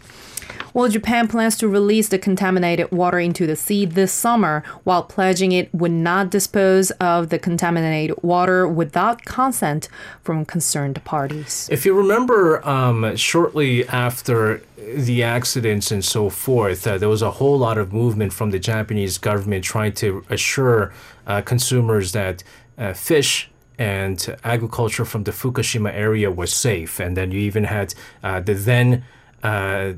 Well, 0.74 0.90
Japan 0.90 1.28
plans 1.28 1.58
to 1.58 1.68
release 1.68 2.10
the 2.10 2.20
contaminated 2.20 2.92
water 2.92 3.20
into 3.20 3.48
the 3.48 3.56
sea 3.56 3.86
this 3.86 4.12
summer 4.12 4.64
while 4.84 5.04
pledging 5.04 5.52
it 5.52 5.74
would 5.74 5.92
not 5.92 6.30
dispose 6.30 6.92
of 6.92 7.30
the 7.30 7.40
contaminated 7.40 8.16
water 8.22 8.68
without 8.68 9.26
consent 9.26 9.90
from 10.22 10.46
concerned 10.46 11.04
parties. 11.04 11.68
If 11.72 11.86
you 11.86 11.94
remember, 11.94 12.68
um, 12.68 13.16
shortly 13.16 13.88
after 13.88 14.62
the 14.78 15.24
accidents 15.24 15.92
and 15.92 16.04
so 16.04 16.30
forth, 16.30 16.86
uh, 16.88 16.98
there 16.98 17.10
was 17.10 17.22
a 17.22 17.32
whole 17.32 17.58
lot 17.58 17.78
of 17.78 17.92
movement 17.92 18.34
from 18.34 18.52
the 18.52 18.60
Japanese 18.60 19.18
government 19.18 19.64
trying 19.64 19.94
to 19.94 20.24
assure 20.30 20.94
uh, 21.26 21.42
consumers 21.42 22.12
that 22.14 22.44
uh, 22.78 22.94
fish 22.94 23.50
and 23.78 24.36
agriculture 24.44 25.06
from 25.06 25.24
the 25.24 25.32
Fukushima 25.32 25.94
area 25.94 26.32
was 26.32 26.54
safe. 26.54 27.00
And 27.00 27.16
then 27.16 27.32
you 27.32 27.40
even 27.40 27.66
had 27.66 27.94
uh, 28.24 28.40
the 28.40 28.54
then 28.54 29.04
uh, 29.44 29.94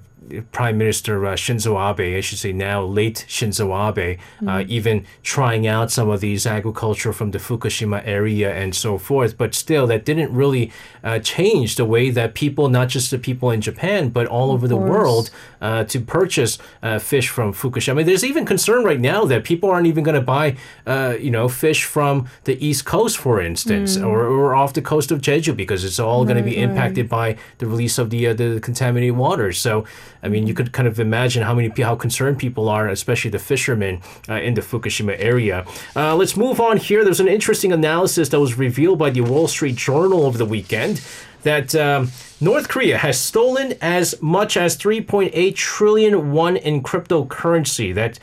Prime 0.52 0.78
Minister 0.78 1.26
uh, 1.26 1.34
Shinzo 1.34 1.78
Abe, 1.80 2.18
I 2.18 2.22
should 2.22 2.38
say 2.38 2.54
now 2.54 2.84
late 2.84 3.26
Shinzo 3.28 3.68
Abe, 3.68 4.20
mm-hmm. 4.20 4.48
uh, 4.48 4.64
even 4.68 5.06
trying 5.24 5.66
out 5.66 5.92
some 5.92 6.10
of 6.10 6.20
these 6.20 6.46
agriculture 6.46 7.14
from 7.14 7.32
the 7.32 7.40
Fukushima 7.40 8.02
area 8.06 8.54
and 8.54 8.76
so 8.76 8.98
forth. 8.98 9.38
But 9.38 9.56
still, 9.56 9.88
that 9.88 10.06
didn't 10.06 10.34
really 10.34 10.72
uh, 11.04 11.20
change 11.20 11.78
the 11.78 11.86
way 11.86 12.10
that 12.12 12.34
people, 12.34 12.70
not 12.70 12.90
just 12.90 13.12
the 13.12 13.18
people 13.18 13.50
in 13.50 13.62
Japan, 13.62 14.10
but 14.10 14.28
all 14.28 14.52
of 14.52 14.64
over 14.64 14.68
course. 14.68 14.70
the 14.70 14.92
world, 14.92 15.30
uh, 15.62 15.84
to 15.86 16.00
purchase 16.00 16.58
uh, 16.84 17.00
fish 17.00 17.30
from 17.30 17.54
Fukushima. 17.54 17.92
I 17.92 17.94
mean, 17.96 18.06
there's 18.06 18.26
even 18.26 18.46
concern 18.46 18.84
right 18.84 19.00
now 19.00 19.26
that 19.26 19.44
people 19.44 19.70
aren't 19.70 19.88
even 19.88 20.04
going 20.04 20.16
to 20.16 20.22
buy, 20.22 20.58
uh, 20.86 21.16
you 21.20 21.32
know, 21.32 21.48
fish 21.48 21.86
from 21.86 22.28
the 22.44 22.64
East 22.66 22.86
Coast, 22.86 23.18
for 23.18 23.42
instance, 23.42 23.98
mm. 23.98 24.06
or, 24.06 24.26
or 24.26 24.54
off 24.54 24.74
the 24.74 24.82
coast 24.82 25.12
of 25.12 25.22
Jeju 25.22 25.56
because 25.56 25.84
it's 25.84 26.00
all 26.00 26.20
right, 26.20 26.34
going 26.34 26.44
to 26.44 26.50
be 26.50 26.58
impacted 26.58 27.12
right. 27.12 27.36
by 27.36 27.42
the 27.58 27.68
release 27.68 27.98
of 27.98 28.10
the 28.10 28.34
the 28.34 28.60
contaminated 28.62 29.16
water. 29.16 29.52
So. 29.54 29.86
I 30.22 30.28
mean, 30.28 30.48
you 30.48 30.54
could 30.54 30.72
kind 30.72 30.88
of 30.88 31.00
imagine 31.00 31.44
how 31.44 31.54
many 31.54 31.70
how 31.82 31.96
concerned 31.96 32.40
people 32.40 32.70
are, 32.70 32.88
especially 32.90 33.32
the 33.32 33.40
fishermen 33.40 34.02
uh, 34.28 34.36
in 34.36 34.54
the 34.54 34.62
Fukushima 34.62 35.16
area. 35.18 35.66
Uh, 35.96 36.16
let's 36.16 36.36
move 36.36 36.60
on 36.60 36.78
here. 36.78 37.04
There's 37.04 37.20
an 37.20 37.28
interesting 37.28 37.72
analysis 37.72 38.30
that 38.30 38.40
was 38.40 38.58
revealed 38.58 39.00
by 39.00 39.10
the 39.10 39.22
Wall 39.22 39.48
Street 39.48 39.76
Journal 39.76 40.26
over 40.26 40.38
the 40.38 40.46
weekend 40.46 41.02
that. 41.44 41.76
Um, 41.76 42.12
North 42.42 42.70
Korea 42.70 42.98
has 42.98 43.20
stolen 43.20 43.74
as 43.82 44.16
much 44.22 44.56
as 44.56 44.78
3.8 44.78 45.56
trillion 45.56 46.32
won 46.32 46.56
in 46.56 46.82
cryptocurrency. 46.82 47.94
That 47.94 48.18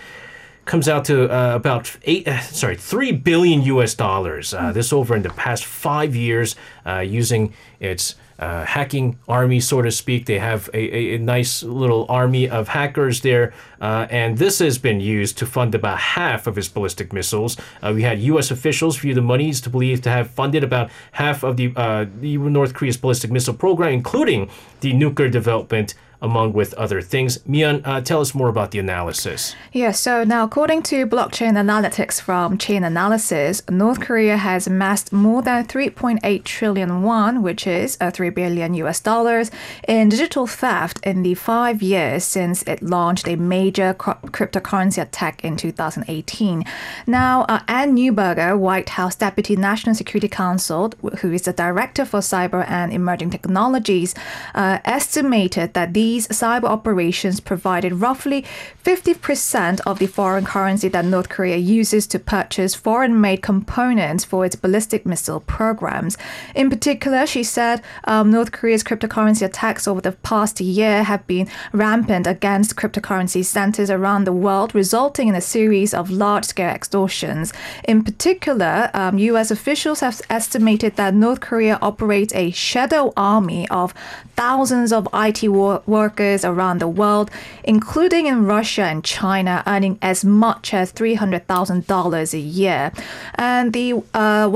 comes 0.67 0.89
out 0.89 1.05
to 1.07 1.33
uh, 1.33 1.55
about 1.55 1.97
eight, 2.05 2.27
uh, 2.29 2.41
sorry, 2.41 2.77
three 2.77 3.13
billion 3.13 3.63
U.S. 3.63 3.95
dollars. 3.95 4.53
Uh, 4.53 4.73
this 4.73 4.93
over 4.93 5.15
in 5.15 5.23
the 5.23 5.31
past 5.31 5.65
five 5.65 6.15
years, 6.15 6.57
uh, 6.85 6.99
using 6.99 7.55
its 7.81 8.17
uh, 8.39 8.65
hacking 8.65 9.19
army, 9.29 9.61
so 9.61 9.83
to 9.83 9.91
speak. 9.91 10.27
They 10.27 10.39
have 10.39 10.69
a, 10.75 11.15
a, 11.15 11.19
nice 11.19 11.63
little 11.63 12.07
army 12.09 12.49
of 12.49 12.69
hackers 12.69 13.21
there, 13.23 13.55
uh, 13.81 14.07
and 14.11 14.39
this 14.39 14.59
has 14.59 14.79
been 14.79 15.01
used 15.01 15.39
to 15.39 15.47
fund 15.47 15.75
about 15.75 15.99
half 15.99 16.47
of 16.47 16.59
its 16.59 16.69
ballistic 16.69 17.13
missiles. 17.13 17.57
Uh, 17.83 17.93
we 17.95 18.03
had 18.03 18.19
U.S. 18.21 18.51
officials 18.51 18.99
view 18.99 19.15
the 19.15 19.23
monies 19.23 19.61
to 19.63 19.71
believe 19.71 20.03
to 20.03 20.11
have 20.11 20.31
funded 20.31 20.63
about 20.63 20.91
half 21.13 21.43
of 21.43 21.57
the, 21.57 21.73
uh, 21.77 22.07
the 22.21 22.37
North 22.37 22.75
Korea's 22.75 22.97
ballistic 22.97 23.31
missile 23.31 23.55
program, 23.55 23.93
including 23.93 24.51
the 24.81 24.93
nuclear 24.93 25.29
development 25.29 25.95
among 26.21 26.53
with 26.53 26.75
other 26.75 27.01
things. 27.03 27.47
Mian, 27.47 27.83
uh, 27.85 28.01
tell 28.01 28.21
us 28.21 28.35
more 28.35 28.49
about 28.49 28.71
the 28.71 28.79
analysis. 28.79 29.55
Yeah, 29.73 29.93
so 29.93 30.25
now 30.25 30.45
according 30.45 30.83
to 30.85 31.07
blockchain 31.07 31.53
analytics 31.53 32.21
from 32.21 32.59
Chainalysis, 32.59 33.69
North 33.71 34.01
Korea 34.01 34.37
has 34.37 34.67
amassed 34.67 35.13
more 35.13 35.43
than 35.43 35.67
3.8 35.67 36.45
trillion 36.45 37.03
won, 37.03 37.43
which 37.43 37.67
is 37.67 37.97
a 38.01 38.11
3 38.11 38.31
billion 38.31 38.75
US 38.75 39.01
dollars, 39.01 39.51
in 39.87 40.09
digital 40.09 40.47
theft 40.47 40.99
in 41.05 41.23
the 41.23 41.35
five 41.35 41.83
years 41.83 42.25
since 42.25 42.63
it 42.63 42.83
launched 42.83 43.29
a 43.29 43.37
major 43.37 43.95
cryptocurrency 43.95 45.01
attack 45.03 45.45
in 45.45 45.57
2018. 45.57 46.65
Now, 47.07 47.45
uh, 47.49 47.61
Anne 47.69 47.97
Neuberger, 47.97 48.59
White 48.59 48.91
House 48.91 49.17
Deputy 49.17 49.57
National 49.57 49.95
Security 49.95 50.29
Counsel, 50.29 50.93
who 51.21 51.33
is 51.33 51.43
the 51.43 51.53
Director 51.53 52.05
for 52.05 52.21
Cyber 52.21 52.65
and 52.69 52.93
Emerging 52.93 53.31
Technologies, 53.31 54.15
uh, 54.55 54.79
estimated 54.85 55.75
that 55.75 55.93
these 55.95 56.06
these 56.07 56.29
cyber 56.29 56.69
operations 56.79 57.41
provided 57.41 57.93
roughly 57.95 58.45
50% 58.85 59.81
of 59.85 59.99
the 59.99 60.07
foreign 60.07 60.45
currency 60.45 60.89
that 60.91 61.05
North 61.05 61.29
Korea 61.29 61.57
uses 61.57 62.07
to 62.07 62.21
purchase 62.21 62.77
foreign 62.77 63.21
made 63.21 63.43
components 63.43 64.23
for 64.25 64.47
its 64.47 64.55
ballistic 64.55 65.05
missile 65.05 65.41
programs. 65.41 66.17
In 66.55 66.71
particular, 66.71 67.27
she 67.27 67.43
said 67.43 67.83
um, 68.05 68.31
North 68.31 68.53
Korea's 68.53 68.85
cryptocurrency 68.85 69.45
attacks 69.45 69.89
over 69.89 70.01
the 70.01 70.13
past 70.13 70.61
year 70.61 71.03
have 71.03 71.27
been 71.27 71.49
rampant 71.73 72.29
against 72.29 72.77
cryptocurrency 72.77 73.45
centers 73.45 73.91
around 73.91 74.23
the 74.27 74.39
world, 74.47 74.77
resulting 74.77 75.27
in 75.27 75.35
a 75.35 75.41
series 75.41 75.93
of 75.93 76.09
large 76.09 76.45
scale 76.45 76.71
extortions. 76.71 77.53
In 77.83 78.05
particular, 78.05 78.91
um, 78.95 79.19
US 79.19 79.51
officials 79.51 79.99
have 80.07 80.23
estimated 80.31 80.95
that 80.95 81.15
North 81.15 81.41
Korea 81.41 81.81
operates 81.83 82.33
a 82.35 82.53
shadow 82.53 83.13
army 83.17 83.69
of 83.71 83.93
thousands 84.37 84.93
of 84.93 85.09
IT 85.13 85.49
war- 85.49 85.83
workers 85.97 86.45
around 86.45 86.79
the 86.85 86.93
world, 87.03 87.31
including 87.65 88.25
in 88.33 88.39
Russia 88.57 88.85
and 88.93 89.01
China, 89.19 89.55
earning 89.67 89.99
as 90.03 90.19
much 90.25 90.67
as 90.81 90.93
$300,000 90.93 92.35
a 92.35 92.39
year. 92.39 92.93
And 93.35 93.73
the, 93.73 93.87
uh, 94.15 94.49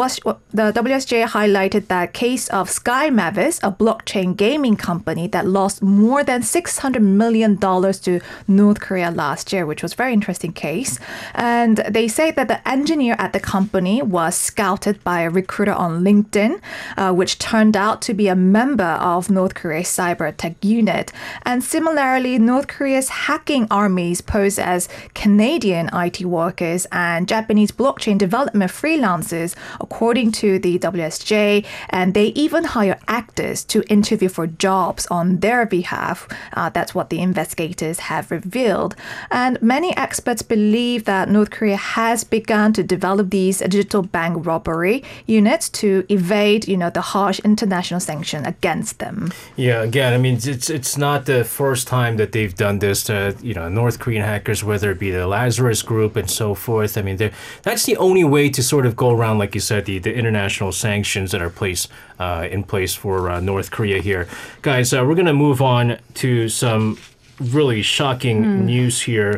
the 0.58 0.66
WSJ 0.80 1.14
highlighted 1.36 1.84
that 1.88 2.12
case 2.12 2.44
of 2.58 2.64
Sky 2.80 3.04
Mavis, 3.10 3.56
a 3.62 3.72
blockchain 3.82 4.36
gaming 4.36 4.76
company 4.76 5.24
that 5.34 5.46
lost 5.46 5.76
more 5.82 6.22
than 6.30 6.40
$600 6.42 7.00
million 7.02 7.58
to 7.58 8.20
North 8.48 8.80
Korea 8.80 9.10
last 9.10 9.52
year, 9.52 9.64
which 9.70 9.82
was 9.82 9.92
a 9.92 9.96
very 9.96 10.12
interesting 10.12 10.52
case. 10.52 10.98
And 11.34 11.78
they 11.96 12.06
say 12.08 12.30
that 12.32 12.48
the 12.48 12.60
engineer 12.68 13.16
at 13.18 13.32
the 13.32 13.40
company 13.40 13.96
was 14.02 14.34
scouted 14.34 15.02
by 15.04 15.22
a 15.22 15.30
recruiter 15.30 15.72
on 15.72 16.04
LinkedIn, 16.04 16.60
uh, 16.96 17.12
which 17.12 17.38
turned 17.38 17.76
out 17.76 18.02
to 18.02 18.14
be 18.14 18.28
a 18.28 18.36
member 18.36 18.92
of 19.14 19.30
North 19.30 19.54
Korea's 19.54 19.88
cyber 19.88 20.34
tech 20.36 20.56
unit. 20.64 21.12
And 21.42 21.62
similarly, 21.62 22.38
North 22.38 22.68
Korea's 22.68 23.08
hacking 23.08 23.66
armies 23.70 24.20
pose 24.20 24.58
as 24.58 24.88
Canadian 25.14 25.90
IT 25.92 26.24
workers 26.24 26.86
and 26.92 27.28
Japanese 27.28 27.70
blockchain 27.72 28.18
development 28.18 28.70
freelancers, 28.70 29.54
according 29.80 30.32
to 30.32 30.58
the 30.58 30.78
WSJ. 30.78 31.64
And 31.90 32.14
they 32.14 32.26
even 32.28 32.64
hire 32.64 32.98
actors 33.08 33.64
to 33.64 33.82
interview 33.88 34.28
for 34.28 34.46
jobs 34.46 35.06
on 35.10 35.38
their 35.38 35.66
behalf. 35.66 36.28
Uh, 36.52 36.68
that's 36.70 36.94
what 36.94 37.10
the 37.10 37.20
investigators 37.20 38.00
have 38.00 38.30
revealed. 38.30 38.96
And 39.30 39.60
many 39.62 39.96
experts 39.96 40.42
believe 40.42 41.04
that 41.04 41.28
North 41.28 41.50
Korea 41.50 41.76
has 41.76 42.24
begun 42.24 42.72
to 42.74 42.82
develop 42.82 43.30
these 43.30 43.58
digital 43.58 44.02
bank 44.02 44.46
robbery 44.46 45.02
units 45.26 45.68
to 45.68 46.04
evade, 46.08 46.68
you 46.68 46.76
know, 46.76 46.90
the 46.90 47.00
harsh 47.00 47.40
international 47.40 48.00
sanction 48.00 48.44
against 48.46 48.98
them. 48.98 49.32
Yeah, 49.56 49.82
again, 49.82 50.12
I 50.12 50.18
mean, 50.18 50.38
it's 50.42 50.70
it's 50.70 50.96
not 50.96 51.19
the 51.26 51.44
first 51.44 51.86
time 51.86 52.16
that 52.16 52.32
they've 52.32 52.54
done 52.54 52.78
this 52.78 53.04
to 53.04 53.36
you 53.42 53.54
know 53.54 53.68
North 53.68 53.98
Korean 53.98 54.22
hackers, 54.22 54.62
whether 54.64 54.90
it 54.90 54.98
be 54.98 55.10
the 55.10 55.26
Lazarus 55.26 55.82
Group 55.82 56.16
and 56.16 56.30
so 56.30 56.54
forth. 56.54 56.96
I 56.98 57.02
mean, 57.02 57.16
that's 57.62 57.84
the 57.84 57.96
only 57.96 58.24
way 58.24 58.50
to 58.50 58.62
sort 58.62 58.86
of 58.86 58.96
go 58.96 59.10
around, 59.10 59.38
like 59.38 59.54
you 59.54 59.60
said, 59.60 59.86
the, 59.86 59.98
the 59.98 60.14
international 60.14 60.72
sanctions 60.72 61.32
that 61.32 61.42
are 61.42 61.50
placed 61.50 61.88
uh, 62.18 62.48
in 62.50 62.64
place 62.64 62.94
for 62.94 63.30
uh, 63.30 63.40
North 63.40 63.70
Korea 63.70 64.00
here, 64.00 64.28
guys. 64.62 64.92
Uh, 64.92 65.04
we're 65.06 65.14
gonna 65.14 65.32
move 65.32 65.62
on 65.62 65.98
to 66.14 66.48
some 66.48 66.98
really 67.40 67.82
shocking 67.82 68.44
mm. 68.44 68.64
news 68.64 69.02
here. 69.02 69.36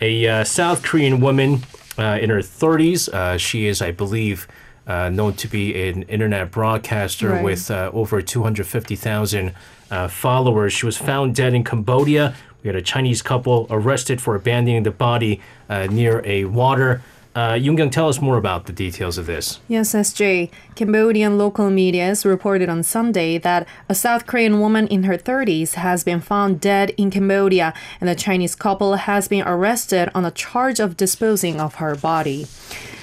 A 0.00 0.26
uh, 0.26 0.44
South 0.44 0.82
Korean 0.82 1.20
woman 1.20 1.62
uh, 1.98 2.18
in 2.20 2.30
her 2.30 2.40
30s. 2.40 3.08
Uh, 3.08 3.38
she 3.38 3.66
is, 3.66 3.80
I 3.80 3.90
believe 3.92 4.48
uh, 4.86 5.08
known 5.08 5.34
to 5.34 5.48
be 5.48 5.88
an 5.88 6.02
internet 6.04 6.50
broadcaster 6.50 7.30
right. 7.30 7.44
with 7.44 7.70
uh, 7.70 7.90
over 7.92 8.20
250,000 8.20 9.54
uh, 9.94 10.08
followers. 10.08 10.72
She 10.72 10.86
was 10.86 10.96
found 10.96 11.34
dead 11.34 11.54
in 11.54 11.62
Cambodia. 11.62 12.34
We 12.62 12.68
had 12.68 12.76
a 12.76 12.82
Chinese 12.82 13.22
couple 13.22 13.66
arrested 13.70 14.20
for 14.20 14.34
abandoning 14.34 14.82
the 14.82 14.90
body 14.90 15.40
uh, 15.68 15.86
near 15.86 16.22
a 16.24 16.46
water. 16.46 17.02
Uh, 17.34 17.54
Yoon 17.54 17.90
tell 17.90 18.08
us 18.08 18.20
more 18.20 18.36
about 18.36 18.66
the 18.66 18.72
details 18.72 19.18
of 19.18 19.26
this. 19.26 19.58
Yes, 19.66 19.92
SJ. 19.92 20.50
Cambodian 20.76 21.36
local 21.36 21.68
media 21.68 22.14
reported 22.24 22.68
on 22.68 22.84
Sunday 22.84 23.38
that 23.38 23.66
a 23.88 23.94
South 23.94 24.26
Korean 24.26 24.60
woman 24.60 24.86
in 24.86 25.02
her 25.02 25.18
30s 25.18 25.74
has 25.74 26.04
been 26.04 26.20
found 26.20 26.60
dead 26.60 26.90
in 26.96 27.10
Cambodia, 27.10 27.74
and 28.00 28.08
the 28.08 28.14
Chinese 28.14 28.54
couple 28.54 28.94
has 28.94 29.26
been 29.26 29.44
arrested 29.46 30.10
on 30.14 30.24
a 30.24 30.30
charge 30.30 30.78
of 30.78 30.96
disposing 30.96 31.60
of 31.60 31.76
her 31.76 31.96
body. 31.96 32.46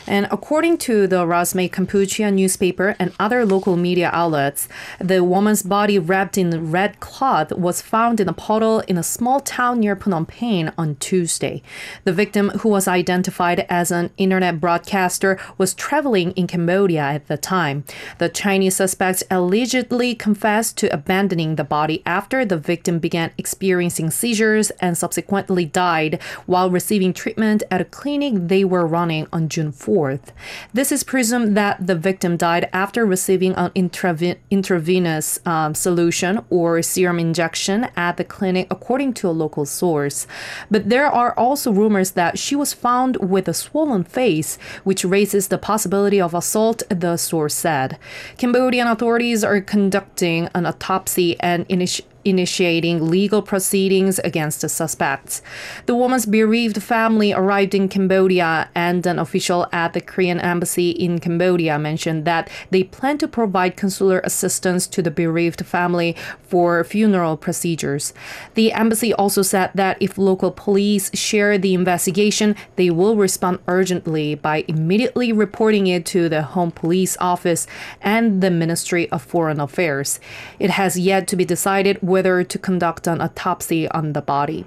And 0.07 0.27
according 0.31 0.77
to 0.79 1.07
the 1.07 1.25
Rasmei 1.25 1.69
Kampuchea 1.69 2.33
newspaper 2.33 2.95
and 2.99 3.13
other 3.19 3.45
local 3.45 3.77
media 3.77 4.09
outlets, 4.13 4.67
the 4.99 5.23
woman's 5.23 5.63
body 5.63 5.99
wrapped 5.99 6.37
in 6.37 6.71
red 6.71 6.99
cloth 6.99 7.51
was 7.53 7.81
found 7.81 8.19
in 8.19 8.27
a 8.27 8.33
puddle 8.33 8.79
in 8.81 8.97
a 8.97 9.03
small 9.03 9.39
town 9.39 9.79
near 9.79 9.95
Phnom 9.95 10.27
Penh 10.27 10.71
on 10.77 10.95
Tuesday. 10.95 11.61
The 12.03 12.13
victim, 12.13 12.49
who 12.61 12.69
was 12.69 12.87
identified 12.87 13.65
as 13.69 13.91
an 13.91 14.09
internet 14.17 14.59
broadcaster, 14.59 15.39
was 15.57 15.73
traveling 15.73 16.31
in 16.31 16.47
Cambodia 16.47 17.01
at 17.01 17.27
the 17.27 17.37
time. 17.37 17.83
The 18.17 18.29
Chinese 18.29 18.75
suspects 18.75 19.23
allegedly 19.29 20.15
confessed 20.15 20.77
to 20.77 20.93
abandoning 20.93 21.55
the 21.55 21.63
body 21.63 22.01
after 22.05 22.43
the 22.43 22.57
victim 22.57 22.99
began 22.99 23.31
experiencing 23.37 24.09
seizures 24.11 24.71
and 24.81 24.97
subsequently 24.97 25.65
died 25.65 26.21
while 26.45 26.69
receiving 26.69 27.13
treatment 27.13 27.63
at 27.69 27.81
a 27.81 27.85
clinic 27.85 28.33
they 28.35 28.63
were 28.63 28.85
running 28.85 29.27
on 29.31 29.47
June 29.49 29.71
4. 29.71 29.90
4th. 29.91 30.31
This 30.73 30.91
is 30.91 31.03
presumed 31.03 31.57
that 31.57 31.85
the 31.85 31.95
victim 31.95 32.37
died 32.37 32.69
after 32.71 33.05
receiving 33.05 33.53
an 33.55 33.71
intraven- 33.71 34.37
intravenous 34.49 35.39
um, 35.45 35.75
solution 35.75 36.43
or 36.49 36.81
serum 36.81 37.19
injection 37.19 37.87
at 37.97 38.15
the 38.15 38.23
clinic, 38.23 38.67
according 38.71 39.13
to 39.15 39.27
a 39.27 39.39
local 39.43 39.65
source. 39.65 40.27
But 40.69 40.89
there 40.89 41.07
are 41.07 41.33
also 41.37 41.71
rumors 41.73 42.11
that 42.11 42.39
she 42.39 42.55
was 42.55 42.73
found 42.73 43.17
with 43.17 43.49
a 43.49 43.53
swollen 43.53 44.05
face, 44.05 44.57
which 44.83 45.03
raises 45.03 45.49
the 45.49 45.57
possibility 45.57 46.21
of 46.21 46.33
assault, 46.33 46.83
the 46.89 47.17
source 47.17 47.53
said. 47.53 47.97
Cambodian 48.37 48.87
authorities 48.87 49.43
are 49.43 49.59
conducting 49.59 50.47
an 50.55 50.65
autopsy 50.65 51.37
and 51.41 51.65
initiating 51.67 52.10
initiating 52.25 53.09
legal 53.09 53.41
proceedings 53.41 54.19
against 54.19 54.61
the 54.61 54.69
suspects. 54.69 55.41
The 55.85 55.95
woman's 55.95 56.25
bereaved 56.25 56.81
family 56.81 57.33
arrived 57.33 57.73
in 57.73 57.89
Cambodia, 57.89 58.69
and 58.75 59.05
an 59.05 59.19
official 59.19 59.67
at 59.71 59.93
the 59.93 60.01
Korean 60.01 60.39
embassy 60.39 60.91
in 60.91 61.19
Cambodia 61.19 61.77
mentioned 61.79 62.25
that 62.25 62.49
they 62.69 62.83
plan 62.83 63.17
to 63.19 63.27
provide 63.27 63.77
consular 63.77 64.19
assistance 64.23 64.87
to 64.87 65.01
the 65.01 65.11
bereaved 65.11 65.65
family 65.65 66.15
for 66.43 66.83
funeral 66.83 67.37
procedures. 67.37 68.13
The 68.55 68.73
embassy 68.73 69.13
also 69.13 69.41
said 69.41 69.71
that 69.75 69.97
if 70.01 70.17
local 70.17 70.51
police 70.51 71.09
share 71.13 71.57
the 71.57 71.73
investigation, 71.73 72.55
they 72.75 72.89
will 72.89 73.15
respond 73.15 73.59
urgently 73.67 74.35
by 74.35 74.65
immediately 74.67 75.31
reporting 75.31 75.87
it 75.87 76.05
to 76.07 76.29
the 76.29 76.41
Home 76.41 76.71
Police 76.71 77.17
Office 77.19 77.67
and 78.01 78.41
the 78.41 78.51
Ministry 78.51 79.09
of 79.11 79.21
Foreign 79.21 79.59
Affairs. 79.59 80.19
It 80.59 80.71
has 80.71 80.99
yet 80.99 81.27
to 81.27 81.35
be 81.35 81.45
decided 81.45 81.97
whether 82.11 82.43
to 82.43 82.59
conduct 82.59 83.07
an 83.07 83.21
autopsy 83.21 83.87
on 83.89 84.13
the 84.13 84.21
body. 84.21 84.65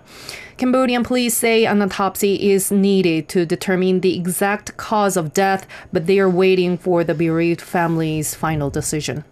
Cambodian 0.57 1.05
police 1.05 1.37
say 1.37 1.67
an 1.67 1.83
autopsy 1.83 2.51
is 2.51 2.71
needed 2.71 3.29
to 3.29 3.45
determine 3.45 4.01
the 4.01 4.17
exact 4.17 4.77
cause 4.77 5.17
of 5.17 5.33
death, 5.33 5.67
but 5.93 6.07
they 6.07 6.19
are 6.19 6.31
waiting 6.31 6.79
for 6.79 7.05
the 7.05 7.15
bereaved 7.15 7.61
family's 7.61 8.35
final 8.35 8.71
decision. 8.71 9.25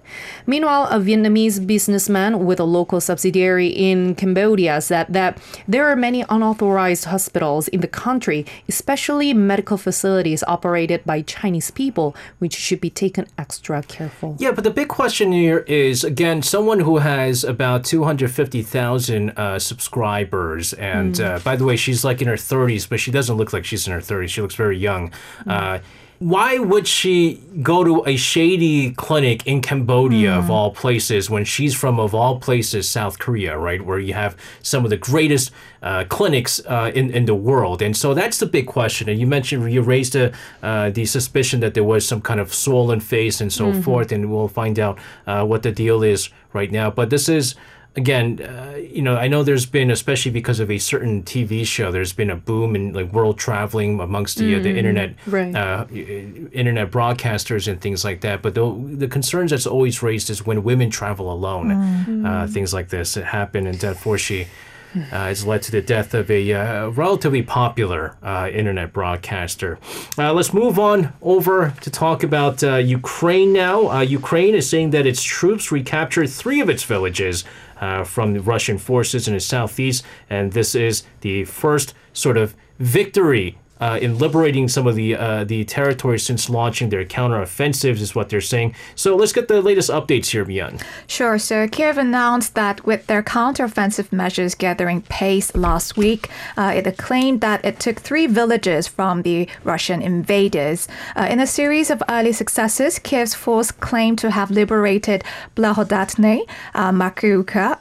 Meanwhile, 0.47 0.89
a 0.89 0.99
Vietnamese 0.99 1.65
businessman 1.65 2.45
with 2.47 2.59
a 2.59 2.65
local 2.65 3.01
subsidiary 3.01 3.69
in 3.69 4.15
Cambodia 4.15 4.81
said 4.81 5.07
that 5.11 5.39
there 5.69 5.87
are 5.87 5.97
many 5.97 6.25
unauthorized 6.29 7.05
hospitals 7.07 7.69
in 7.69 7.81
the 7.81 7.89
country, 7.89 8.47
especially 8.69 9.35
medical 9.35 9.77
facilities 9.77 10.43
operated 10.47 11.05
by 11.05 11.23
Chinese 11.23 11.71
people, 11.71 12.17
which 12.39 12.55
should 12.55 12.81
be 12.81 12.91
taken 12.91 13.27
extra 13.39 13.83
careful. 13.83 14.37
Yeah, 14.39 14.53
but 14.53 14.65
the 14.65 14.71
big 14.71 14.89
question 14.89 15.33
here 15.33 15.59
is 15.69 16.05
again, 16.05 16.43
someone 16.43 16.81
who 16.81 16.99
has 16.99 17.45
about 17.45 17.85
250,000 17.85 19.31
uh, 19.31 19.59
subscribers 19.59 20.73
and 20.75 21.03
and 21.03 21.21
uh, 21.21 21.39
by 21.41 21.57
the 21.57 21.65
way, 21.65 21.77
she's 21.77 22.05
like 22.05 22.23
in 22.23 22.29
her 22.29 22.35
30s, 22.35 22.89
but 22.89 23.01
she 23.01 23.11
doesn't 23.11 23.37
look 23.37 23.53
like 23.53 23.65
she's 23.65 23.87
in 23.87 23.93
her 23.93 24.01
30s. 24.01 24.29
She 24.29 24.41
looks 24.41 24.55
very 24.55 24.79
young. 24.79 25.11
Mm. 25.45 25.51
Uh, 25.53 25.83
why 26.23 26.57
would 26.59 26.87
she 26.87 27.43
go 27.63 27.83
to 27.83 28.07
a 28.07 28.17
shady 28.17 28.93
clinic 28.93 29.45
in 29.45 29.61
Cambodia 29.61 30.31
mm. 30.31 30.39
of 30.39 30.51
all 30.51 30.71
places 30.71 31.29
when 31.29 31.45
she's 31.45 31.75
from 31.75 31.99
of 31.99 32.15
all 32.15 32.39
places 32.39 32.89
South 32.89 33.19
Korea, 33.19 33.59
right, 33.59 33.85
where 33.85 33.99
you 33.99 34.15
have 34.15 34.37
some 34.63 34.85
of 34.85 34.91
the 34.91 34.97
greatest 34.97 35.51
uh, 35.83 36.05
clinics 36.09 36.61
uh, 36.67 36.93
in 36.95 37.11
in 37.11 37.25
the 37.25 37.35
world? 37.35 37.83
And 37.83 37.97
so 37.97 38.15
that's 38.15 38.39
the 38.39 38.47
big 38.47 38.69
question. 38.69 39.09
And 39.09 39.19
you 39.19 39.27
mentioned 39.27 39.73
you 39.73 39.83
raised 39.83 40.15
a, 40.15 40.33
uh, 40.63 40.91
the 40.91 41.07
suspicion 41.07 41.59
that 41.61 41.75
there 41.75 41.85
was 41.85 42.07
some 42.07 42.21
kind 42.21 42.39
of 42.39 42.55
swollen 42.55 43.01
face 43.01 43.41
and 43.41 43.53
so 43.53 43.73
mm-hmm. 43.73 43.81
forth, 43.81 44.13
and 44.13 44.31
we'll 44.31 44.49
find 44.49 44.79
out 44.79 44.99
uh, 45.27 45.45
what 45.45 45.65
the 45.65 45.73
deal 45.73 46.05
is 46.05 46.31
right 46.53 46.71
now. 46.71 46.89
But 46.91 47.11
this 47.11 47.29
is 47.29 47.57
again, 47.97 48.41
uh, 48.41 48.77
you 48.77 49.03
know, 49.03 49.17
I 49.17 49.29
know 49.29 49.43
there's 49.43 49.67
been, 49.67 49.91
especially 49.91 50.31
because 50.31 50.61
of 50.61 50.71
a 50.71 50.79
certain 50.79 51.23
TV 51.23 51.67
show, 51.67 51.93
there's 51.93 52.13
been 52.13 52.31
a 52.31 52.37
boom 52.37 52.75
in 52.75 52.93
like 52.93 53.13
world 53.13 53.39
traveling 53.39 54.01
amongst 54.01 54.39
the, 54.39 54.55
mm, 54.55 54.61
uh, 54.61 54.63
the 54.63 54.73
mm, 54.73 54.77
internet, 54.77 55.15
right. 55.27 55.55
uh, 55.55 55.87
internet 55.91 56.91
broadcasters 56.91 57.69
and 57.69 57.81
things 57.81 58.05
like 58.05 58.23
that. 58.23 58.43
But 58.43 58.55
the, 58.55 58.73
the 58.97 59.09
concerns 59.09 59.51
that's 59.51 59.67
always 59.67 60.03
raised 60.03 60.31
is 60.31 60.47
when 60.47 60.63
women 60.63 60.91
travel 60.91 61.33
alone, 61.33 61.69
mm. 61.69 62.27
uh, 62.27 62.47
things 62.47 62.73
like 62.73 62.89
this 62.89 63.15
happen. 63.15 63.67
in 63.67 63.75
And 63.75 63.85
unfortunately, 63.85 64.51
uh, 64.95 65.29
it's 65.31 65.45
led 65.45 65.63
to 65.63 65.73
the 65.73 65.83
death 65.83 66.15
of 66.15 66.31
a 66.31 66.53
uh, 66.53 66.89
relatively 66.89 67.43
popular 67.43 68.17
uh, 68.23 68.49
internet 68.53 68.93
broadcaster. 68.93 69.79
Uh, 70.19 70.33
let's 70.33 70.53
move 70.53 70.79
on 70.79 71.13
over 71.23 71.75
to 71.81 71.91
talk 71.91 72.23
about 72.23 72.63
uh, 72.63 72.77
Ukraine 72.77 73.53
now. 73.53 73.89
Uh, 73.89 74.01
Ukraine 74.01 74.55
is 74.55 74.69
saying 74.69 74.91
that 74.91 75.07
its 75.07 75.23
troops 75.23 75.73
recaptured 75.73 76.31
three 76.31 76.61
of 76.61 76.69
its 76.69 76.85
villages 76.85 77.45
from 78.05 78.33
the 78.33 78.41
Russian 78.41 78.79
forces 78.79 79.27
in 79.27 79.35
the 79.35 79.41
southeast, 79.41 80.05
and 80.31 80.53
this 80.53 80.77
is 80.77 81.03
the 81.23 81.45
first 81.45 81.95
sort 82.13 82.37
of 82.37 82.55
victory 82.79 83.59
uh, 83.83 83.99
in 84.01 84.17
liberating 84.19 84.69
some 84.69 84.87
of 84.87 84.95
the 84.95 85.17
uh, 85.17 85.43
the 85.45 85.65
territory 85.65 86.19
since 86.19 86.49
launching 86.49 86.89
their 86.91 87.05
counteroffensives, 87.05 88.01
is 88.01 88.15
what 88.15 88.29
they're 88.29 88.41
saying. 88.55 88.75
So 88.95 89.17
let's 89.17 89.33
get 89.33 89.49
the 89.49 89.61
latest 89.61 89.91
updates 89.91 90.29
here, 90.31 90.45
Mian. 90.45 90.79
Sure. 91.09 91.37
So 91.39 91.67
Kiev 91.67 91.99
announced 91.99 92.55
that 92.55 92.87
with 92.87 93.03
their 93.09 93.25
counteroffensive 93.25 94.13
measures 94.13 94.55
gathering 94.55 95.03
pace 95.03 95.49
last 95.57 95.97
week, 95.97 96.31
uh, 96.57 96.73
it 96.77 96.87
claimed 96.97 97.41
that 97.41 97.65
it 97.65 97.81
took 97.81 97.99
three 97.99 98.27
villages 98.27 98.87
from 98.87 99.23
the 99.23 99.49
Russian 99.65 100.01
invaders. 100.01 100.87
Uh, 101.17 101.27
in 101.29 101.41
a 101.41 101.47
series 101.47 101.91
of 101.91 102.03
early 102.09 102.33
successes, 102.33 103.01
Kiev's 103.01 103.35
force 103.35 103.73
claimed 103.73 104.19
to 104.21 104.31
have 104.31 104.51
liberated 104.51 105.25
Blahodatne, 105.57 106.47
uh, 106.75 106.93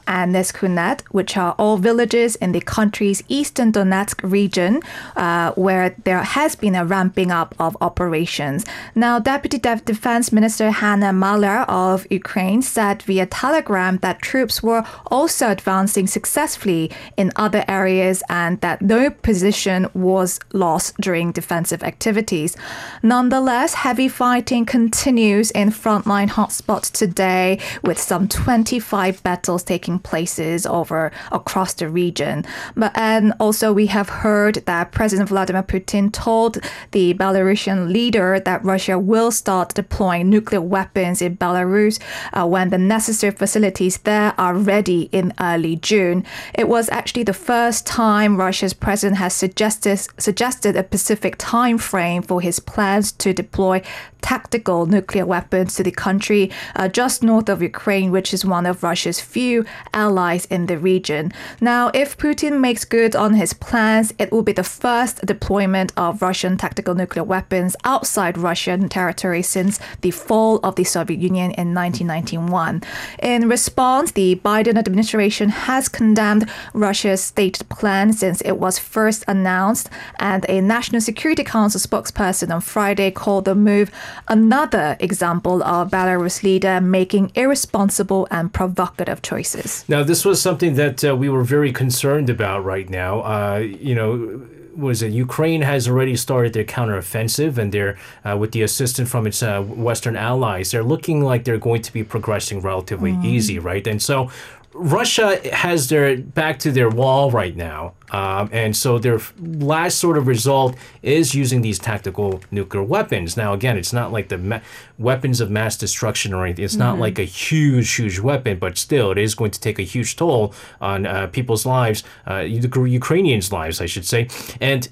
and 0.06 0.34
Neskuchne, 0.34 1.00
which 1.10 1.36
are 1.36 1.54
all 1.58 1.76
villages 1.76 2.34
in 2.36 2.52
the 2.52 2.60
country's 2.60 3.22
eastern 3.28 3.70
Donetsk 3.70 4.18
region, 4.28 4.80
uh, 5.16 5.52
where 5.52 5.91
that 5.92 6.04
there 6.04 6.22
has 6.22 6.56
been 6.56 6.74
a 6.74 6.84
ramping 6.84 7.30
up 7.30 7.54
of 7.58 7.76
operations. 7.80 8.64
Now, 8.94 9.18
Deputy 9.18 9.58
De- 9.58 9.82
Defense 9.84 10.32
Minister 10.32 10.70
Hanna 10.70 11.12
Maliar 11.12 11.64
of 11.68 12.06
Ukraine 12.10 12.62
said 12.62 13.02
via 13.02 13.26
Telegram 13.26 13.98
that 13.98 14.22
troops 14.22 14.62
were 14.62 14.84
also 15.06 15.50
advancing 15.50 16.06
successfully 16.06 16.90
in 17.16 17.32
other 17.36 17.64
areas 17.68 18.22
and 18.28 18.60
that 18.60 18.82
no 18.82 19.10
position 19.10 19.88
was 19.94 20.40
lost 20.52 20.96
during 21.00 21.32
defensive 21.32 21.82
activities. 21.82 22.56
Nonetheless, 23.02 23.74
heavy 23.74 24.08
fighting 24.08 24.64
continues 24.66 25.50
in 25.50 25.70
frontline 25.70 26.28
hotspots 26.28 26.90
today 26.90 27.58
with 27.82 27.98
some 27.98 28.28
25 28.28 29.22
battles 29.22 29.62
taking 29.62 29.98
places 29.98 30.66
over 30.66 31.12
across 31.30 31.74
the 31.74 31.88
region. 31.88 32.44
But 32.76 32.92
and 32.96 33.32
also 33.40 33.72
we 33.72 33.86
have 33.86 34.08
heard 34.08 34.56
that 34.66 34.92
President 34.92 35.28
Vladimir 35.28 35.62
Putin 35.72 36.12
told 36.12 36.58
the 36.90 37.14
Belarusian 37.14 37.90
leader 37.90 38.38
that 38.38 38.62
Russia 38.62 38.98
will 38.98 39.30
start 39.30 39.74
deploying 39.74 40.28
nuclear 40.28 40.60
weapons 40.60 41.22
in 41.22 41.36
Belarus 41.38 41.98
uh, 42.34 42.46
when 42.46 42.68
the 42.68 42.76
necessary 42.76 43.32
facilities 43.32 43.96
there 43.98 44.34
are 44.36 44.54
ready 44.54 45.08
in 45.12 45.32
early 45.40 45.76
June. 45.76 46.24
It 46.54 46.68
was 46.68 46.90
actually 46.90 47.22
the 47.22 47.32
first 47.32 47.86
time 47.86 48.36
Russia's 48.36 48.74
president 48.74 49.16
has 49.16 49.34
suggested 49.34 49.98
suggested 50.18 50.76
a 50.76 50.84
specific 50.84 51.36
time 51.38 51.78
frame 51.78 52.22
for 52.22 52.40
his 52.42 52.60
plans 52.60 53.12
to 53.12 53.32
deploy 53.32 53.82
tactical 54.20 54.86
nuclear 54.86 55.26
weapons 55.26 55.74
to 55.74 55.82
the 55.82 55.90
country 55.90 56.50
uh, 56.76 56.88
just 56.88 57.22
north 57.22 57.48
of 57.48 57.60
Ukraine, 57.60 58.10
which 58.12 58.32
is 58.32 58.44
one 58.44 58.66
of 58.66 58.82
Russia's 58.82 59.20
few 59.20 59.64
allies 59.92 60.44
in 60.46 60.66
the 60.66 60.78
region. 60.78 61.32
Now, 61.60 61.90
if 61.92 62.16
Putin 62.16 62.60
makes 62.60 62.84
good 62.84 63.16
on 63.16 63.34
his 63.34 63.52
plans, 63.52 64.14
it 64.18 64.30
will 64.30 64.42
be 64.42 64.52
the 64.52 64.64
first 64.64 65.26
deployment 65.26 65.61
of 65.96 66.20
Russian 66.22 66.56
tactical 66.56 66.96
nuclear 66.96 67.22
weapons 67.22 67.76
outside 67.84 68.36
Russian 68.36 68.88
territory 68.88 69.42
since 69.42 69.78
the 70.00 70.10
fall 70.10 70.58
of 70.64 70.74
the 70.74 70.82
Soviet 70.82 71.20
Union 71.20 71.52
in 71.52 71.72
1991. 71.72 72.82
In 73.22 73.48
response, 73.48 74.10
the 74.10 74.40
Biden 74.44 74.76
administration 74.76 75.50
has 75.50 75.88
condemned 75.88 76.50
Russia's 76.74 77.22
stated 77.22 77.68
plan 77.68 78.12
since 78.12 78.40
it 78.40 78.58
was 78.58 78.80
first 78.80 79.22
announced, 79.28 79.88
and 80.18 80.44
a 80.48 80.60
National 80.60 81.00
Security 81.00 81.44
Council 81.44 81.80
spokesperson 81.80 82.52
on 82.52 82.60
Friday 82.60 83.12
called 83.12 83.44
the 83.44 83.54
move 83.54 83.92
another 84.26 84.96
example 84.98 85.62
of 85.62 85.90
Belarus 85.90 86.42
leader 86.42 86.80
making 86.80 87.30
irresponsible 87.36 88.26
and 88.32 88.52
provocative 88.52 89.22
choices. 89.22 89.84
Now, 89.86 90.02
this 90.02 90.24
was 90.24 90.42
something 90.42 90.74
that 90.74 91.04
uh, 91.04 91.14
we 91.14 91.28
were 91.28 91.44
very 91.44 91.72
concerned 91.72 92.28
about 92.28 92.64
right 92.64 92.90
now. 92.90 93.20
Uh, 93.20 93.58
you 93.58 93.94
know, 93.94 94.42
was 94.76 95.02
it 95.02 95.12
Ukraine 95.12 95.62
has 95.62 95.88
already 95.88 96.16
started 96.16 96.52
their 96.52 96.64
counteroffensive, 96.64 97.58
and 97.58 97.72
they're 97.72 97.98
uh, 98.24 98.36
with 98.36 98.52
the 98.52 98.62
assistance 98.62 99.10
from 99.10 99.26
its 99.26 99.42
uh, 99.42 99.62
Western 99.62 100.16
allies, 100.16 100.70
they're 100.70 100.82
looking 100.82 101.22
like 101.22 101.44
they're 101.44 101.58
going 101.58 101.82
to 101.82 101.92
be 101.92 102.04
progressing 102.04 102.60
relatively 102.60 103.18
easy, 103.22 103.58
right? 103.58 103.86
And 103.86 104.02
so. 104.02 104.30
Russia 104.74 105.38
has 105.54 105.88
their 105.88 106.16
back 106.16 106.58
to 106.60 106.72
their 106.72 106.88
wall 106.88 107.30
right 107.30 107.54
now, 107.54 107.94
um, 108.10 108.48
and 108.52 108.76
so 108.76 108.98
their 108.98 109.20
last 109.38 109.98
sort 109.98 110.16
of 110.16 110.26
result 110.26 110.76
is 111.02 111.34
using 111.34 111.62
these 111.62 111.78
tactical 111.78 112.40
nuclear 112.50 112.82
weapons. 112.82 113.36
Now, 113.36 113.52
again, 113.52 113.76
it's 113.76 113.92
not 113.92 114.12
like 114.12 114.28
the 114.28 114.38
ma- 114.38 114.60
weapons 114.98 115.40
of 115.40 115.50
mass 115.50 115.76
destruction 115.76 116.32
or 116.32 116.44
anything. 116.44 116.64
It's 116.64 116.76
not 116.76 116.98
like 116.98 117.18
a 117.18 117.24
huge, 117.24 117.94
huge 117.94 118.18
weapon, 118.18 118.58
but 118.58 118.78
still, 118.78 119.10
it 119.10 119.18
is 119.18 119.34
going 119.34 119.50
to 119.50 119.60
take 119.60 119.78
a 119.78 119.82
huge 119.82 120.16
toll 120.16 120.54
on 120.80 121.06
uh, 121.06 121.26
people's 121.26 121.66
lives, 121.66 122.02
uh, 122.26 122.42
the 122.42 122.86
Ukrainians' 122.88 123.52
lives, 123.52 123.80
I 123.80 123.86
should 123.86 124.06
say, 124.06 124.28
and 124.60 124.88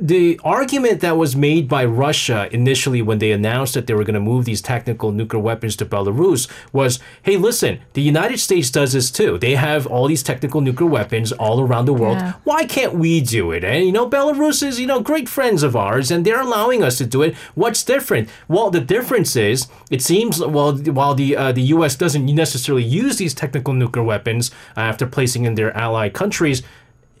the 0.00 0.40
argument 0.42 1.02
that 1.02 1.18
was 1.18 1.36
made 1.36 1.68
by 1.68 1.84
Russia 1.84 2.48
initially 2.52 3.02
when 3.02 3.18
they 3.18 3.32
announced 3.32 3.74
that 3.74 3.86
they 3.86 3.92
were 3.92 4.02
going 4.02 4.14
to 4.14 4.20
move 4.20 4.46
these 4.46 4.62
technical 4.62 5.12
nuclear 5.12 5.42
weapons 5.42 5.76
to 5.76 5.84
Belarus 5.84 6.48
was 6.72 6.98
hey, 7.22 7.36
listen, 7.36 7.80
the 7.92 8.00
United 8.00 8.38
States 8.38 8.70
does 8.70 8.94
this 8.94 9.10
too. 9.10 9.36
They 9.36 9.56
have 9.56 9.86
all 9.86 10.08
these 10.08 10.22
technical 10.22 10.62
nuclear 10.62 10.88
weapons 10.88 11.32
all 11.32 11.60
around 11.60 11.84
the 11.84 11.92
world. 11.92 12.16
Yeah. 12.16 12.32
Why 12.44 12.64
can't 12.64 12.94
we 12.94 13.20
do 13.20 13.52
it? 13.52 13.62
And, 13.62 13.84
you 13.84 13.92
know, 13.92 14.08
Belarus 14.08 14.66
is, 14.66 14.80
you 14.80 14.86
know, 14.86 15.00
great 15.00 15.28
friends 15.28 15.62
of 15.62 15.76
ours 15.76 16.10
and 16.10 16.24
they're 16.24 16.40
allowing 16.40 16.82
us 16.82 16.96
to 16.98 17.04
do 17.04 17.20
it. 17.20 17.34
What's 17.54 17.84
different? 17.84 18.30
Well, 18.48 18.70
the 18.70 18.80
difference 18.80 19.36
is 19.36 19.68
it 19.90 20.00
seems, 20.00 20.40
well, 20.40 20.76
while 20.78 21.14
the, 21.14 21.36
uh, 21.36 21.52
the 21.52 21.62
U.S. 21.74 21.94
doesn't 21.94 22.24
necessarily 22.24 22.84
use 22.84 23.18
these 23.18 23.34
technical 23.34 23.74
nuclear 23.74 24.04
weapons 24.04 24.50
uh, 24.76 24.80
after 24.80 25.06
placing 25.06 25.44
in 25.44 25.56
their 25.56 25.76
allied 25.76 26.14
countries, 26.14 26.62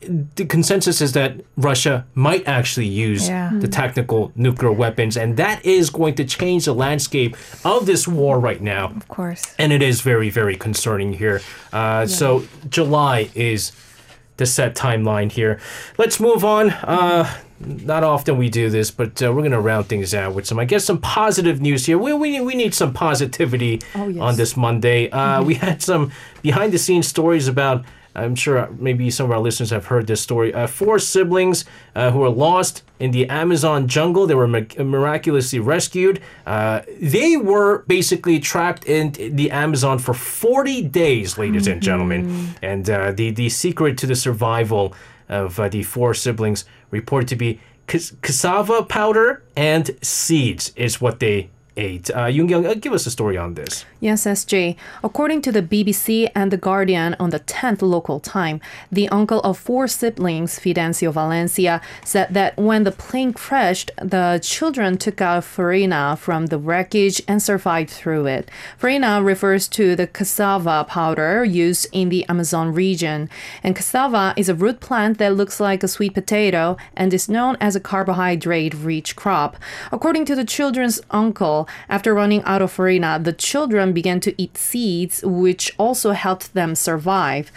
the 0.00 0.46
consensus 0.46 1.00
is 1.00 1.12
that 1.12 1.40
Russia 1.56 2.06
might 2.14 2.46
actually 2.48 2.86
use 2.86 3.28
Yeah. 3.28 3.50
the 3.54 3.68
tactical 3.68 4.32
nuclear 4.34 4.72
weapons, 4.72 5.16
and 5.16 5.36
that 5.36 5.64
is 5.64 5.90
going 5.90 6.14
to 6.14 6.24
change 6.24 6.64
the 6.64 6.74
landscape 6.74 7.36
of 7.64 7.84
this 7.86 8.08
war 8.08 8.40
right 8.40 8.62
now. 8.62 8.86
Of 8.96 9.08
course. 9.08 9.42
And 9.58 9.72
it 9.72 9.82
is 9.82 10.00
very, 10.00 10.30
very 10.30 10.56
concerning 10.56 11.12
here. 11.14 11.40
Uh, 11.72 12.06
So, 12.06 12.44
July 12.70 13.28
is 13.34 13.72
the 14.38 14.46
set 14.46 14.74
timeline 14.74 15.30
here. 15.30 15.60
Let's 15.98 16.18
move 16.18 16.44
on. 16.46 16.70
Uh, 16.70 17.28
not 17.60 18.02
often 18.02 18.38
we 18.38 18.48
do 18.48 18.70
this, 18.70 18.90
but 18.90 19.20
uh, 19.22 19.26
we're 19.30 19.42
going 19.42 19.50
to 19.52 19.60
round 19.60 19.86
things 19.86 20.14
out 20.14 20.34
with 20.34 20.46
some, 20.46 20.58
I 20.58 20.64
guess, 20.64 20.82
some 20.86 20.98
positive 20.98 21.60
news 21.60 21.84
here. 21.84 21.98
We, 21.98 22.14
we, 22.14 22.40
we 22.40 22.54
need 22.54 22.72
some 22.74 22.94
positivity 22.94 23.82
Oh, 23.94 24.08
yes. 24.08 24.22
on 24.22 24.36
this 24.36 24.56
Monday. 24.56 25.10
Uh, 25.10 25.42
We 25.42 25.54
had 25.56 25.82
some 25.82 26.10
behind 26.40 26.72
the 26.72 26.78
scenes 26.78 27.06
stories 27.06 27.48
about. 27.48 27.84
I'm 28.24 28.34
sure 28.34 28.68
maybe 28.78 29.10
some 29.10 29.26
of 29.26 29.32
our 29.32 29.40
listeners 29.40 29.70
have 29.70 29.86
heard 29.86 30.06
this 30.06 30.20
story. 30.20 30.52
Uh, 30.54 30.66
four 30.66 30.98
siblings 30.98 31.64
uh, 31.94 32.10
who 32.10 32.20
were 32.20 32.30
lost 32.30 32.82
in 32.98 33.10
the 33.10 33.28
Amazon 33.28 33.88
jungle. 33.88 34.26
They 34.26 34.34
were 34.34 34.48
mi- 34.48 34.66
miraculously 34.78 35.58
rescued. 35.58 36.20
Uh, 36.46 36.82
they 37.00 37.36
were 37.36 37.82
basically 37.86 38.38
trapped 38.38 38.84
in 38.84 39.12
the 39.36 39.50
Amazon 39.50 39.98
for 39.98 40.14
40 40.14 40.82
days, 40.82 41.38
ladies 41.38 41.66
and 41.66 41.82
gentlemen. 41.82 42.54
And 42.62 42.88
uh, 42.88 43.12
the, 43.12 43.30
the 43.30 43.48
secret 43.48 43.96
to 43.98 44.06
the 44.06 44.16
survival 44.16 44.94
of 45.28 45.58
uh, 45.58 45.68
the 45.68 45.82
four 45.82 46.12
siblings 46.14 46.64
reported 46.90 47.28
to 47.28 47.36
be 47.36 47.60
cas- 47.86 48.12
cassava 48.22 48.82
powder 48.82 49.42
and 49.56 49.90
seeds, 50.02 50.72
is 50.76 51.00
what 51.00 51.20
they 51.20 51.50
ate. 51.80 52.10
Uh, 52.10 52.26
Yoon-kyung, 52.26 52.66
uh, 52.66 52.74
give 52.74 52.92
us 52.92 53.06
a 53.06 53.10
story 53.10 53.36
on 53.36 53.54
this. 53.54 53.84
Yes, 53.98 54.24
SJ. 54.24 54.76
According 55.02 55.42
to 55.42 55.52
the 55.52 55.62
BBC 55.62 56.30
and 56.34 56.50
The 56.50 56.56
Guardian 56.56 57.16
on 57.18 57.30
the 57.30 57.40
10th 57.40 57.82
local 57.82 58.20
time, 58.20 58.60
the 58.92 59.08
uncle 59.08 59.40
of 59.40 59.58
four 59.58 59.88
siblings, 59.88 60.58
Fidencio 60.58 61.12
Valencia, 61.12 61.80
said 62.04 62.28
that 62.34 62.56
when 62.56 62.84
the 62.84 62.92
plane 62.92 63.32
crashed, 63.32 63.90
the 64.00 64.40
children 64.42 64.98
took 64.98 65.20
out 65.20 65.44
farina 65.44 66.16
from 66.16 66.46
the 66.46 66.58
wreckage 66.58 67.22
and 67.26 67.42
survived 67.42 67.90
through 67.90 68.26
it. 68.26 68.50
Farina 68.78 69.22
refers 69.22 69.68
to 69.68 69.96
the 69.96 70.06
cassava 70.06 70.84
powder 70.84 71.44
used 71.44 71.86
in 71.92 72.08
the 72.08 72.24
Amazon 72.28 72.72
region. 72.74 73.28
And 73.62 73.74
cassava 73.74 74.34
is 74.36 74.48
a 74.48 74.54
root 74.54 74.80
plant 74.80 75.18
that 75.18 75.34
looks 75.34 75.60
like 75.60 75.82
a 75.82 75.88
sweet 75.88 76.14
potato 76.14 76.76
and 76.94 77.12
is 77.14 77.28
known 77.28 77.56
as 77.60 77.74
a 77.74 77.80
carbohydrate 77.80 78.74
rich 78.74 79.16
crop. 79.16 79.56
According 79.92 80.24
to 80.26 80.34
the 80.34 80.44
children's 80.44 81.00
uncle, 81.10 81.68
after 81.88 82.14
running 82.14 82.42
out 82.44 82.62
of 82.62 82.72
farina, 82.72 83.18
the 83.22 83.32
children 83.32 83.92
began 83.92 84.20
to 84.20 84.40
eat 84.40 84.56
seeds, 84.56 85.22
which 85.24 85.74
also 85.78 86.12
helped 86.12 86.54
them 86.54 86.74
survive. 86.74 87.50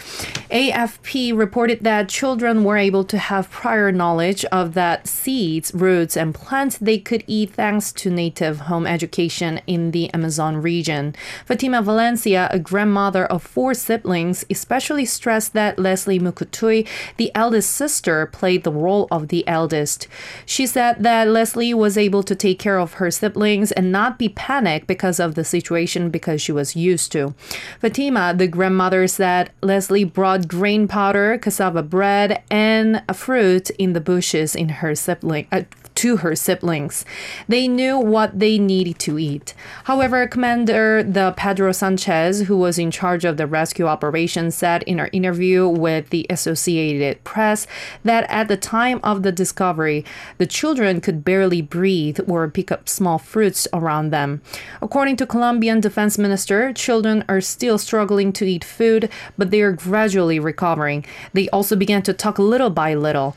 AFP 0.52 1.36
reported 1.38 1.84
that 1.84 2.10
children 2.10 2.64
were 2.64 2.78
able 2.78 3.04
to 3.06 3.18
have 3.18 3.50
prior 3.50 3.92
knowledge 3.92 4.46
of 4.46 4.74
that 4.74 5.08
seeds, 5.08 5.74
roots, 5.74 6.18
and 6.18 6.36
plants 6.36 6.78
they 6.78 6.98
could 6.98 7.24
eat 7.28 7.54
thanks 7.54 7.92
to 7.94 8.10
native 8.10 8.62
home 8.62 8.86
education 8.86 9.62
in 9.68 9.92
the 9.92 10.14
Amazon 10.14 10.58
region. 10.62 11.16
Fatima 11.46 11.82
Valencia, 11.82 12.48
a 12.52 12.60
grandmother 12.60 13.26
of 13.26 13.42
four 13.42 13.74
siblings, 13.74 14.46
especially 14.50 15.06
stressed 15.06 15.54
that 15.54 15.80
Leslie 15.80 16.20
Mucutuy, 16.20 16.88
the 17.18 17.32
eldest 17.34 17.72
sister, 17.72 18.26
played 18.28 18.64
the 18.64 18.72
role 18.72 19.08
of 19.10 19.30
the 19.30 19.48
eldest. 19.48 20.08
She 20.46 20.68
said 20.68 21.02
that 21.04 21.28
Leslie 21.28 21.74
was 21.74 21.98
able 21.98 22.24
to 22.24 22.36
take 22.36 22.60
care 22.60 22.80
of 22.80 22.94
her 22.94 23.10
siblings 23.10 23.72
and 23.72 23.92
not 23.92 24.03
be 24.12 24.30
panicked 24.30 24.88
because 24.88 25.20
of 25.20 25.36
the 25.36 25.44
situation 25.44 26.10
because 26.10 26.42
she 26.42 26.52
was 26.52 26.76
used 26.76 27.12
to. 27.12 27.34
Fatima, 27.80 28.34
the 28.36 28.48
grandmother, 28.48 29.08
said 29.08 29.52
Leslie 29.62 30.04
brought 30.04 30.48
grain 30.48 30.88
powder, 30.88 31.38
cassava 31.38 31.84
bread, 31.84 32.44
and 32.50 33.04
a 33.08 33.14
fruit 33.14 33.70
in 33.72 33.94
the 33.94 34.02
bushes 34.02 34.56
in 34.56 34.70
her 34.70 34.96
sibling. 34.96 35.48
Uh, 35.52 35.64
to 35.96 36.18
her 36.18 36.36
siblings. 36.36 37.06
They 37.48 37.68
knew 37.68 37.98
what 37.98 38.40
they 38.40 38.58
needed 38.58 39.00
to 39.00 39.20
eat. 39.20 39.54
However, 39.86 40.28
Commander 40.28 41.04
the 41.04 41.34
Pedro 41.38 41.72
Sanchez, 41.72 42.42
who 42.42 42.58
was 42.58 42.78
in 42.78 42.92
charge 42.92 43.26
of 43.26 43.38
the 43.38 43.48
rescue 43.48 43.86
operation, 43.86 44.52
said 44.52 44.84
in 44.84 44.98
her 44.98 45.10
interview 45.12 45.68
with 45.68 46.10
the 46.10 46.26
Associated 46.30 47.24
Press 47.24 47.68
that 48.04 48.30
at 48.30 48.48
the 48.48 48.58
time 48.58 49.00
of 49.04 49.24
the 49.24 49.32
discovery, 49.32 50.06
the 50.38 50.48
children 50.48 51.02
could 51.02 51.24
barely 51.24 51.62
breathe 51.62 52.20
or 52.28 52.48
pick 52.50 52.72
up 52.72 52.90
small 52.90 53.18
fruits 53.18 53.68
around 53.74 54.10
them. 54.10 54.42
According 54.82 55.18
to 55.18 55.26
Colombian 55.26 55.80
Defense 55.80 56.18
Minister, 56.18 56.74
children 56.74 57.24
are 57.28 57.42
still 57.42 57.78
struggling 57.78 58.34
to 58.34 58.46
eat 58.46 58.64
food, 58.64 59.10
but 59.38 59.52
they 59.52 59.62
are 59.62 59.72
gradually 59.72 60.40
recovering. 60.40 61.06
They 61.34 61.50
also 61.50 61.76
began 61.76 62.02
to 62.04 62.14
talk 62.14 62.40
little 62.40 62.70
by 62.70 62.94
little. 62.94 63.36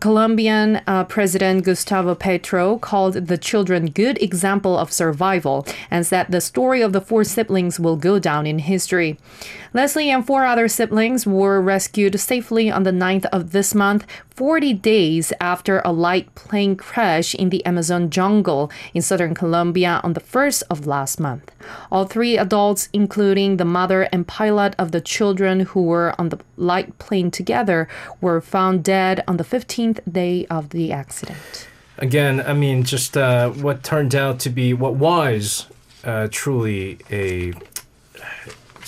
Colombian 0.00 0.80
uh, 0.86 1.04
President 1.04 1.64
Gustavo 1.64 2.14
Petro 2.14 2.78
called 2.78 3.14
the 3.14 3.38
children 3.38 3.90
good 3.90 4.20
example 4.22 4.78
of 4.78 4.92
survival 4.92 5.66
and 5.90 6.06
said 6.06 6.26
the 6.28 6.40
story 6.40 6.82
of 6.82 6.92
the 6.92 7.00
four 7.00 7.24
siblings 7.24 7.78
will 7.78 7.96
go 7.96 8.18
down 8.18 8.46
in 8.46 8.58
history. 8.60 9.18
Leslie 9.74 10.10
and 10.10 10.26
four 10.26 10.44
other 10.44 10.68
siblings 10.68 11.26
were 11.26 11.60
rescued 11.60 12.18
safely 12.20 12.70
on 12.70 12.82
the 12.82 12.90
9th 12.90 13.24
of 13.26 13.52
this 13.52 13.74
month, 13.74 14.06
40 14.34 14.72
days 14.74 15.32
after 15.40 15.80
a 15.84 15.92
light 15.92 16.34
plane 16.34 16.76
crash 16.76 17.34
in 17.34 17.50
the 17.50 17.64
Amazon 17.66 18.10
jungle 18.10 18.70
in 18.94 19.02
southern 19.02 19.34
Colombia 19.34 20.00
on 20.02 20.14
the 20.14 20.20
1st 20.20 20.62
of 20.70 20.86
last 20.86 21.20
month. 21.20 21.52
All 21.90 22.06
three 22.06 22.38
adults, 22.38 22.88
including 22.92 23.58
the 23.58 23.64
mother 23.64 24.02
and 24.12 24.26
pilot 24.26 24.74
of 24.78 24.92
the 24.92 25.00
children 25.00 25.60
who 25.60 25.82
were 25.82 26.14
on 26.18 26.30
the 26.30 26.38
light 26.56 26.98
plane 26.98 27.30
together, 27.30 27.88
were 28.20 28.40
found 28.40 28.82
dead 28.82 29.22
on 29.28 29.36
the 29.36 29.44
15th 29.44 30.00
day 30.10 30.46
of 30.46 30.70
the 30.70 30.92
accident. 30.92 31.68
Again, 31.98 32.40
I 32.40 32.54
mean, 32.54 32.84
just 32.84 33.16
uh, 33.16 33.50
what 33.50 33.82
turned 33.82 34.14
out 34.14 34.40
to 34.40 34.50
be 34.50 34.72
what 34.72 34.94
was 34.94 35.66
uh, 36.04 36.28
truly 36.30 36.98
a 37.10 37.52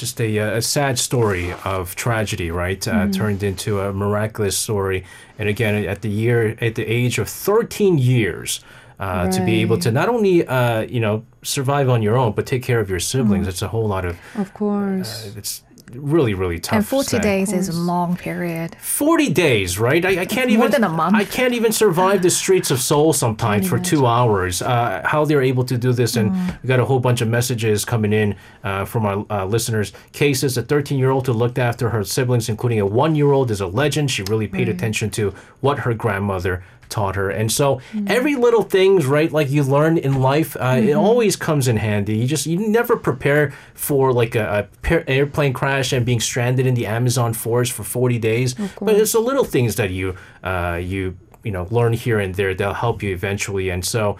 just 0.05 0.21
a, 0.21 0.37
a 0.59 0.63
sad 0.63 0.99
story 0.99 1.55
of 1.65 1.97
tragedy, 1.97 2.51
right? 2.51 2.87
Uh, 2.87 3.09
turned 3.09 3.43
into 3.43 3.81
a 3.81 3.91
miraculous 3.93 4.57
story. 4.59 5.05
And 5.39 5.49
again, 5.49 5.75
at 5.87 6.03
the 6.03 6.11
year, 6.11 6.57
at 6.61 6.75
the 6.75 6.85
age 6.85 7.19
of 7.19 7.29
13 7.29 7.97
years, 7.99 8.61
uh, 9.01 9.31
to 9.33 9.45
be 9.45 9.61
able 9.63 9.79
to 9.79 9.91
not 9.91 10.09
only, 10.09 10.47
uh, 10.47 10.83
you 10.83 11.01
know, 11.01 11.25
survive 11.43 11.89
on 11.89 12.03
your 12.03 12.17
own, 12.17 12.33
but 12.33 12.47
take 12.47 12.63
care 12.63 12.81
of 12.81 12.89
your 12.91 13.01
siblings. 13.01 13.49
It's 13.49 13.63
a 13.63 13.69
whole 13.69 13.89
lot 13.89 14.05
of, 14.05 14.17
Of 14.37 14.53
course. 14.55 15.35
it's 15.37 15.63
really, 15.95 16.35
really 16.35 16.59
tough. 16.59 16.77
And 16.77 16.87
40 16.87 17.09
sad. 17.09 17.23
days 17.23 17.53
is 17.53 17.69
a 17.69 17.73
long 17.73 18.17
period. 18.17 18.77
40 18.81 19.31
days, 19.31 19.79
right? 19.79 20.05
I, 20.05 20.21
I 20.23 20.25
can't 20.27 20.51
More 20.51 20.59
even 20.67 20.71
than 20.71 20.85
a 20.85 20.89
month. 20.89 21.15
I 21.17 21.25
can't 21.25 21.55
even 21.55 21.73
survive 21.73 22.23
the 22.23 22.31
streets 22.31 22.71
of 22.71 22.81
Seoul 22.81 23.13
sometimes 23.13 23.69
for 23.69 23.79
two 23.79 24.07
hours. 24.07 24.63
Uh, 24.63 25.03
how 25.05 25.25
they're 25.25 25.43
able 25.43 25.65
to 25.65 25.77
do 25.79 25.93
this, 25.93 26.17
and 26.17 26.33
Mm. 26.33 26.63
we 26.63 26.67
got 26.69 26.81
a 26.81 26.85
whole 26.85 27.01
bunch 27.01 27.21
of 27.21 27.29
messages 27.29 27.85
coming 27.85 28.13
in 28.13 28.35
uh, 28.65 28.85
from 28.85 29.05
our 29.07 29.27
uh, 29.31 29.45
listeners. 29.45 29.93
Cases: 30.13 30.57
a 30.57 30.63
13-year-old 30.63 31.27
who 31.27 31.33
looked 31.33 31.59
after 31.59 31.91
her 31.91 32.03
siblings, 32.05 32.49
including 32.49 32.81
a 32.81 32.87
one-year-old, 32.87 33.51
is 33.51 33.61
a 33.61 33.67
legend. 33.67 34.11
She 34.11 34.23
really 34.25 34.49
paid 34.49 34.69
attention 34.69 35.11
to 35.11 35.35
what 35.61 35.81
her 35.81 35.95
grandmother 35.95 36.65
taught 36.97 37.17
her, 37.17 37.29
and 37.41 37.49
so 37.51 37.67
Mm. 37.93 38.09
every 38.17 38.35
little 38.47 38.63
things, 38.77 39.01
right? 39.17 39.31
Like 39.39 39.51
you 39.57 39.63
learn 39.77 39.99
in 39.99 40.15
life, 40.33 40.51
uh, 40.57 40.79
it 40.79 40.85
Mm-hmm. 40.85 40.99
always 41.09 41.35
comes 41.37 41.65
in 41.69 41.77
handy. 41.89 42.17
You 42.21 42.27
just 42.35 42.47
you 42.47 42.57
never 42.81 42.95
prepare 43.09 43.45
for 43.75 44.13
like 44.23 44.35
a, 44.39 44.47
a 44.59 44.63
par- 44.87 45.05
airplane 45.09 45.53
crash 45.53 45.93
and 45.95 46.07
being 46.07 46.21
stranded 46.31 46.67
in 46.67 46.75
the 46.75 46.87
Amazon 46.99 47.35
forest 47.35 47.73
for 47.73 47.85
40 47.85 48.19
days. 48.31 48.55
But 48.81 48.95
it's 49.01 49.13
the 49.13 49.21
little 49.31 49.45
things 49.55 49.75
that 49.81 49.91
you 49.91 50.15
uh, 50.51 50.79
you 50.93 51.01
you 51.47 51.53
know 51.55 51.65
learn 51.79 51.93
here 52.05 52.19
and 52.25 52.35
there 52.35 52.55
that'll 52.55 52.75
help 52.87 53.03
you 53.03 53.11
eventually. 53.21 53.67
And 53.75 53.85
so 53.85 54.17